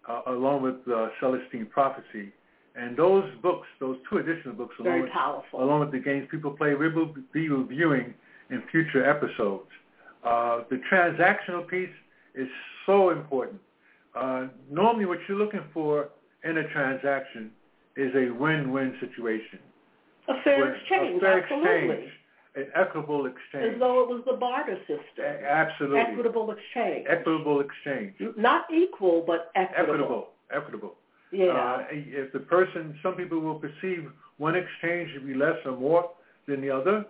uh, 0.08 0.22
along 0.28 0.62
with 0.62 0.76
uh, 0.92 1.08
Celestine 1.20 1.66
Prophecy, 1.66 2.32
and 2.76 2.96
those 2.96 3.24
books, 3.42 3.66
those 3.80 3.96
two 4.08 4.18
additional 4.18 4.54
books, 4.54 4.74
along 4.78 4.92
Very 4.92 5.02
with, 5.02 5.12
powerful. 5.12 5.62
along 5.64 5.80
with 5.80 5.92
the 5.92 5.98
games 5.98 6.28
people 6.30 6.52
play, 6.52 6.74
we 6.74 6.88
will 6.88 7.12
be 7.32 7.48
reviewing 7.48 8.14
in 8.50 8.62
future 8.70 9.04
episodes. 9.08 9.66
Uh, 10.24 10.60
the 10.70 10.80
transactional 10.90 11.66
piece 11.66 11.90
is 12.34 12.48
so 12.86 13.10
important. 13.10 13.60
Uh, 14.14 14.46
normally 14.70 15.06
what 15.06 15.18
you're 15.28 15.38
looking 15.38 15.64
for 15.72 16.10
in 16.44 16.58
a 16.58 16.68
transaction 16.68 17.50
is 17.96 18.14
a 18.14 18.30
win-win 18.30 18.96
situation. 19.00 19.58
A 20.28 20.42
fair 20.42 20.74
exchange, 20.74 21.18
a 21.18 21.20
fair 21.20 21.42
absolutely. 21.42 21.94
Exchange, 21.94 22.12
an 22.56 22.66
equitable 22.74 23.26
exchange. 23.26 23.74
As 23.74 23.80
though 23.80 24.02
it 24.02 24.08
was 24.08 24.22
the 24.26 24.34
barter 24.34 24.78
system. 24.80 25.24
A- 25.24 25.44
absolutely. 25.44 26.00
Equitable 26.00 26.50
exchange. 26.50 27.06
Equitable 27.08 27.60
exchange. 27.60 28.14
Not 28.36 28.64
equal, 28.72 29.24
but 29.26 29.50
equitable. 29.54 29.94
Equitable. 29.94 30.28
Equitable. 30.50 30.94
Yeah. 31.30 31.46
Uh, 31.48 31.84
if 31.90 32.32
the 32.32 32.40
person, 32.40 32.98
some 33.02 33.14
people 33.14 33.40
will 33.40 33.60
perceive 33.60 34.10
one 34.38 34.54
exchange 34.54 35.12
to 35.14 35.20
be 35.20 35.34
less 35.34 35.56
or 35.64 35.76
more 35.76 36.10
than 36.46 36.60
the 36.60 36.70
other, 36.70 37.04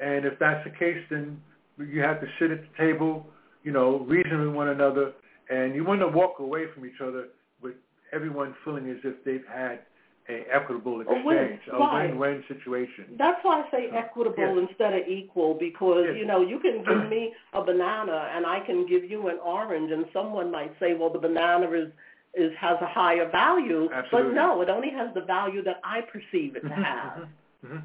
and 0.00 0.24
if 0.24 0.38
that's 0.38 0.62
the 0.64 0.70
case, 0.70 1.02
then 1.10 1.40
you 1.78 2.00
have 2.00 2.20
to 2.20 2.26
sit 2.38 2.50
at 2.50 2.60
the 2.60 2.76
table, 2.78 3.26
you 3.64 3.72
know, 3.72 4.00
reason 4.00 4.40
with 4.40 4.54
one 4.54 4.68
another, 4.68 5.12
and 5.50 5.74
you 5.74 5.84
want 5.84 6.00
to 6.00 6.08
walk 6.08 6.38
away 6.38 6.64
from 6.74 6.86
each 6.86 7.00
other 7.02 7.28
with 7.62 7.74
everyone 8.12 8.54
feeling 8.64 8.88
as 8.90 8.98
if 9.04 9.22
they've 9.24 9.46
had 9.52 9.80
a 10.28 10.44
equitable 10.50 11.02
exchange, 11.02 11.60
a, 11.70 11.76
right. 11.76 12.08
win-win 12.08 12.42
situation. 12.48 13.16
That's 13.18 13.38
why 13.42 13.62
I 13.62 13.70
say 13.70 13.88
equitable 13.94 14.56
yes. 14.56 14.68
instead 14.70 14.94
of 14.94 15.06
equal 15.06 15.54
because, 15.54 16.06
yes. 16.08 16.16
you 16.18 16.26
know, 16.26 16.40
you 16.40 16.58
can 16.60 16.82
give 16.82 17.10
me 17.10 17.34
a 17.52 17.62
banana 17.62 18.30
and 18.34 18.46
I 18.46 18.60
can 18.64 18.86
give 18.86 19.04
you 19.04 19.28
an 19.28 19.38
orange 19.44 19.92
and 19.92 20.06
someone 20.14 20.50
might 20.50 20.72
say, 20.80 20.94
well, 20.94 21.10
the 21.10 21.18
banana 21.18 21.70
is 21.72 21.88
is 22.36 22.50
has 22.58 22.76
a 22.80 22.86
higher 22.86 23.30
value, 23.30 23.88
Absolutely. 23.92 24.30
but 24.30 24.34
no, 24.34 24.60
it 24.60 24.68
only 24.68 24.90
has 24.90 25.12
the 25.14 25.20
value 25.20 25.62
that 25.62 25.76
I 25.84 26.00
perceive 26.00 26.56
it 26.56 26.62
to 26.62 26.74
have. 26.74 27.28
mm-hmm. 27.64 27.76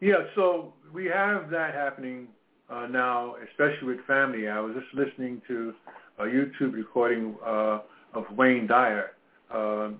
Yeah, 0.00 0.24
so 0.34 0.74
we 0.92 1.06
have 1.06 1.50
that 1.50 1.74
happening 1.74 2.28
uh, 2.70 2.86
now, 2.86 3.36
especially 3.50 3.88
with 3.88 4.04
family. 4.06 4.46
I 4.48 4.60
was 4.60 4.74
just 4.74 4.94
listening 4.94 5.40
to 5.48 5.72
a 6.18 6.24
YouTube 6.24 6.74
recording 6.74 7.36
uh, 7.44 7.80
of 8.14 8.24
Wayne 8.36 8.66
Dyer, 8.66 9.12
uh, 9.52 9.90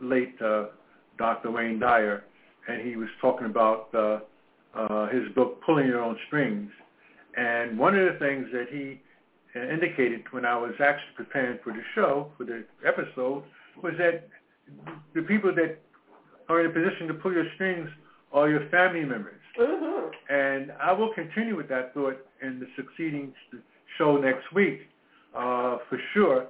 late 0.00 0.34
uh, 0.42 0.66
Dr. 1.18 1.50
Wayne 1.50 1.78
Dyer, 1.78 2.24
and 2.68 2.86
he 2.86 2.96
was 2.96 3.08
talking 3.20 3.46
about 3.46 3.88
uh, 3.94 4.20
uh, 4.74 5.08
his 5.08 5.22
book 5.34 5.62
Pulling 5.64 5.86
Your 5.86 6.00
Own 6.00 6.16
Strings. 6.26 6.70
And 7.36 7.78
one 7.78 7.96
of 7.96 8.12
the 8.12 8.18
things 8.18 8.46
that 8.52 8.66
he 8.70 9.00
indicated 9.54 10.24
when 10.32 10.44
I 10.44 10.56
was 10.56 10.72
actually 10.80 11.14
preparing 11.16 11.58
for 11.64 11.72
the 11.72 11.82
show, 11.94 12.30
for 12.36 12.44
the 12.44 12.64
episode, 12.86 13.42
was 13.82 13.94
that 13.98 14.28
the 15.14 15.22
people 15.22 15.54
that 15.54 15.78
are 16.48 16.60
in 16.60 16.66
a 16.66 16.70
position 16.70 17.08
to 17.08 17.14
pull 17.14 17.32
your 17.32 17.46
strings 17.54 17.88
are 18.32 18.50
your 18.50 18.68
family 18.68 19.04
members. 19.04 19.40
Mm-hmm. 19.58 20.08
And 20.28 20.72
I 20.80 20.92
will 20.92 21.12
continue 21.14 21.56
with 21.56 21.68
that 21.68 21.94
thought 21.94 22.18
in 22.42 22.60
the 22.60 22.66
succeeding 22.76 23.32
show 23.96 24.18
next 24.18 24.52
week, 24.52 24.80
uh, 25.36 25.78
for 25.88 25.98
sure, 26.14 26.46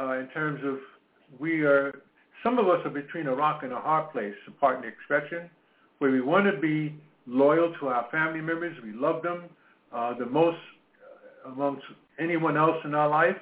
uh, 0.00 0.12
in 0.18 0.28
terms 0.28 0.60
of 0.64 0.78
we 1.38 1.62
are, 1.62 2.02
some 2.42 2.58
of 2.58 2.68
us 2.68 2.80
are 2.84 2.90
between 2.90 3.26
a 3.26 3.34
rock 3.34 3.62
and 3.62 3.72
a 3.72 3.80
hard 3.80 4.10
place, 4.12 4.34
pardon 4.60 4.82
the 4.82 4.88
expression, 4.88 5.50
where 5.98 6.10
we 6.10 6.20
want 6.20 6.46
to 6.46 6.58
be 6.60 6.94
loyal 7.26 7.74
to 7.80 7.88
our 7.88 8.08
family 8.10 8.40
members. 8.40 8.76
We 8.82 8.92
love 8.92 9.22
them 9.22 9.44
uh, 9.92 10.18
the 10.18 10.26
most 10.26 10.58
amongst 11.46 11.84
anyone 12.18 12.56
else 12.56 12.76
in 12.84 12.94
our 12.94 13.08
life, 13.08 13.36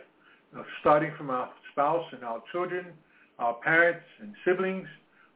uh, 0.57 0.63
starting 0.81 1.13
from 1.17 1.31
our 1.31 1.51
spouse 1.73 2.05
and 2.13 2.25
our 2.25 2.43
children, 2.53 2.87
our 3.39 3.55
parents 3.55 4.05
and 4.21 4.35
siblings, 4.45 4.89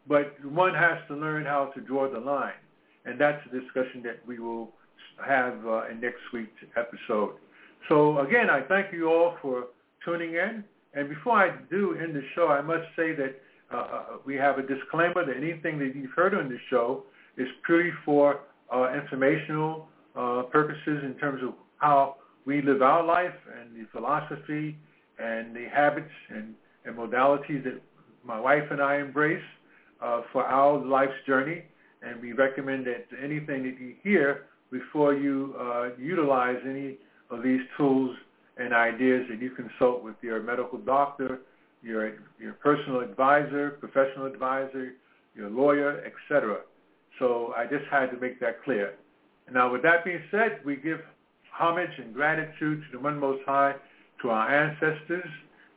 but 0.08 0.34
one 0.44 0.74
has 0.74 0.98
to 1.08 1.14
learn 1.14 1.44
how 1.44 1.66
to 1.74 1.80
draw 1.80 2.10
the 2.12 2.18
line. 2.18 2.52
And 3.04 3.20
that's 3.20 3.40
a 3.46 3.60
discussion 3.60 4.02
that 4.04 4.26
we 4.26 4.38
will 4.38 4.70
have 5.24 5.54
uh, 5.66 5.88
in 5.88 6.00
next 6.00 6.20
week's 6.32 6.50
episode. 6.76 7.34
So 7.88 8.18
again, 8.20 8.50
I 8.50 8.62
thank 8.62 8.92
you 8.92 9.08
all 9.08 9.36
for 9.42 9.66
tuning 10.04 10.34
in. 10.34 10.64
And 10.94 11.08
before 11.08 11.34
I 11.34 11.56
do 11.70 11.96
end 12.00 12.14
the 12.14 12.22
show, 12.34 12.48
I 12.48 12.60
must 12.60 12.84
say 12.96 13.14
that 13.14 13.40
uh, 13.72 14.18
we 14.26 14.34
have 14.36 14.58
a 14.58 14.62
disclaimer 14.62 15.24
that 15.24 15.36
anything 15.36 15.78
that 15.78 15.92
you've 15.94 16.12
heard 16.14 16.34
on 16.34 16.48
the 16.48 16.58
show 16.68 17.04
is 17.36 17.48
purely 17.64 17.90
for 18.04 18.40
uh, 18.72 18.92
informational 18.92 19.88
uh, 20.14 20.42
purposes 20.50 21.02
in 21.04 21.14
terms 21.18 21.42
of 21.42 21.54
how 21.78 22.16
we 22.44 22.60
live 22.60 22.82
our 22.82 23.04
life 23.04 23.34
and 23.58 23.74
the 23.74 23.88
philosophy 23.92 24.76
and 25.18 25.54
the 25.54 25.66
habits 25.72 26.10
and, 26.28 26.54
and 26.84 26.96
modalities 26.96 27.64
that 27.64 27.80
my 28.24 28.38
wife 28.38 28.64
and 28.70 28.80
I 28.80 28.98
embrace 28.98 29.42
uh, 30.02 30.22
for 30.32 30.44
our 30.44 30.78
life's 30.84 31.12
journey. 31.26 31.62
And 32.02 32.20
we 32.20 32.32
recommend 32.32 32.86
that 32.86 33.06
anything 33.22 33.62
that 33.62 33.80
you 33.80 33.94
hear 34.02 34.46
before 34.70 35.14
you 35.14 35.54
uh, 35.58 35.90
utilize 35.98 36.58
any 36.68 36.98
of 37.32 37.42
these 37.42 37.60
tools 37.76 38.14
and 38.58 38.74
ideas 38.74 39.26
that 39.30 39.40
you 39.40 39.50
consult 39.50 40.04
with 40.04 40.14
your 40.22 40.42
medical 40.42 40.78
doctor, 40.78 41.40
your, 41.82 42.12
your 42.38 42.52
personal 42.54 43.00
advisor, 43.00 43.70
professional 43.80 44.26
advisor, 44.26 44.92
your 45.34 45.48
lawyer, 45.50 46.04
etc. 46.04 46.58
So 47.18 47.54
I 47.56 47.64
just 47.64 47.84
had 47.90 48.10
to 48.10 48.18
make 48.18 48.38
that 48.40 48.62
clear. 48.62 48.94
Now, 49.50 49.72
with 49.72 49.82
that 49.82 50.04
being 50.04 50.20
said, 50.30 50.60
we 50.64 50.76
give 50.76 51.00
homage 51.50 51.90
and 51.98 52.14
gratitude 52.14 52.82
to 52.82 52.96
the 52.96 52.98
One 52.98 53.18
Most 53.18 53.42
High, 53.46 53.74
to 54.22 54.30
our 54.30 54.48
ancestors, 54.48 55.28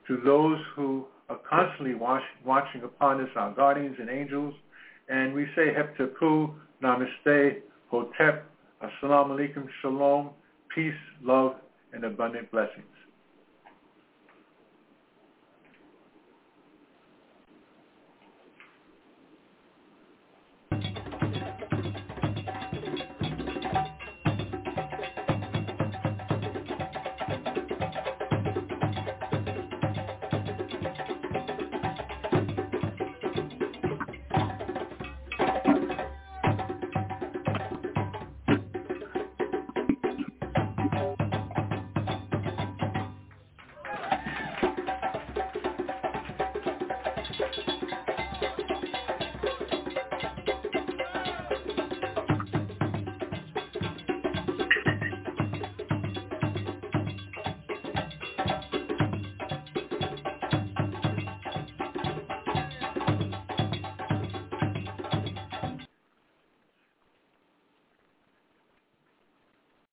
to 0.08 0.18
those 0.24 0.60
who 0.76 1.06
are 1.30 1.40
constantly 1.50 1.96
watch, 1.96 2.22
watching 2.46 2.84
upon 2.84 3.22
us, 3.22 3.30
our 3.36 3.52
guardians 3.54 3.96
and 4.00 4.10
angels. 4.10 4.54
And 5.10 5.34
we 5.34 5.46
say 5.56 5.74
Heptapu, 5.74 6.54
Namaste, 6.84 7.62
Hotep, 7.92 8.46
Assalamu 8.82 9.32
alaikum, 9.32 9.68
Shalom, 9.82 10.30
peace, 10.76 10.94
love, 11.24 11.54
and 11.94 12.04
abundant 12.04 12.52
blessings. 12.52 12.95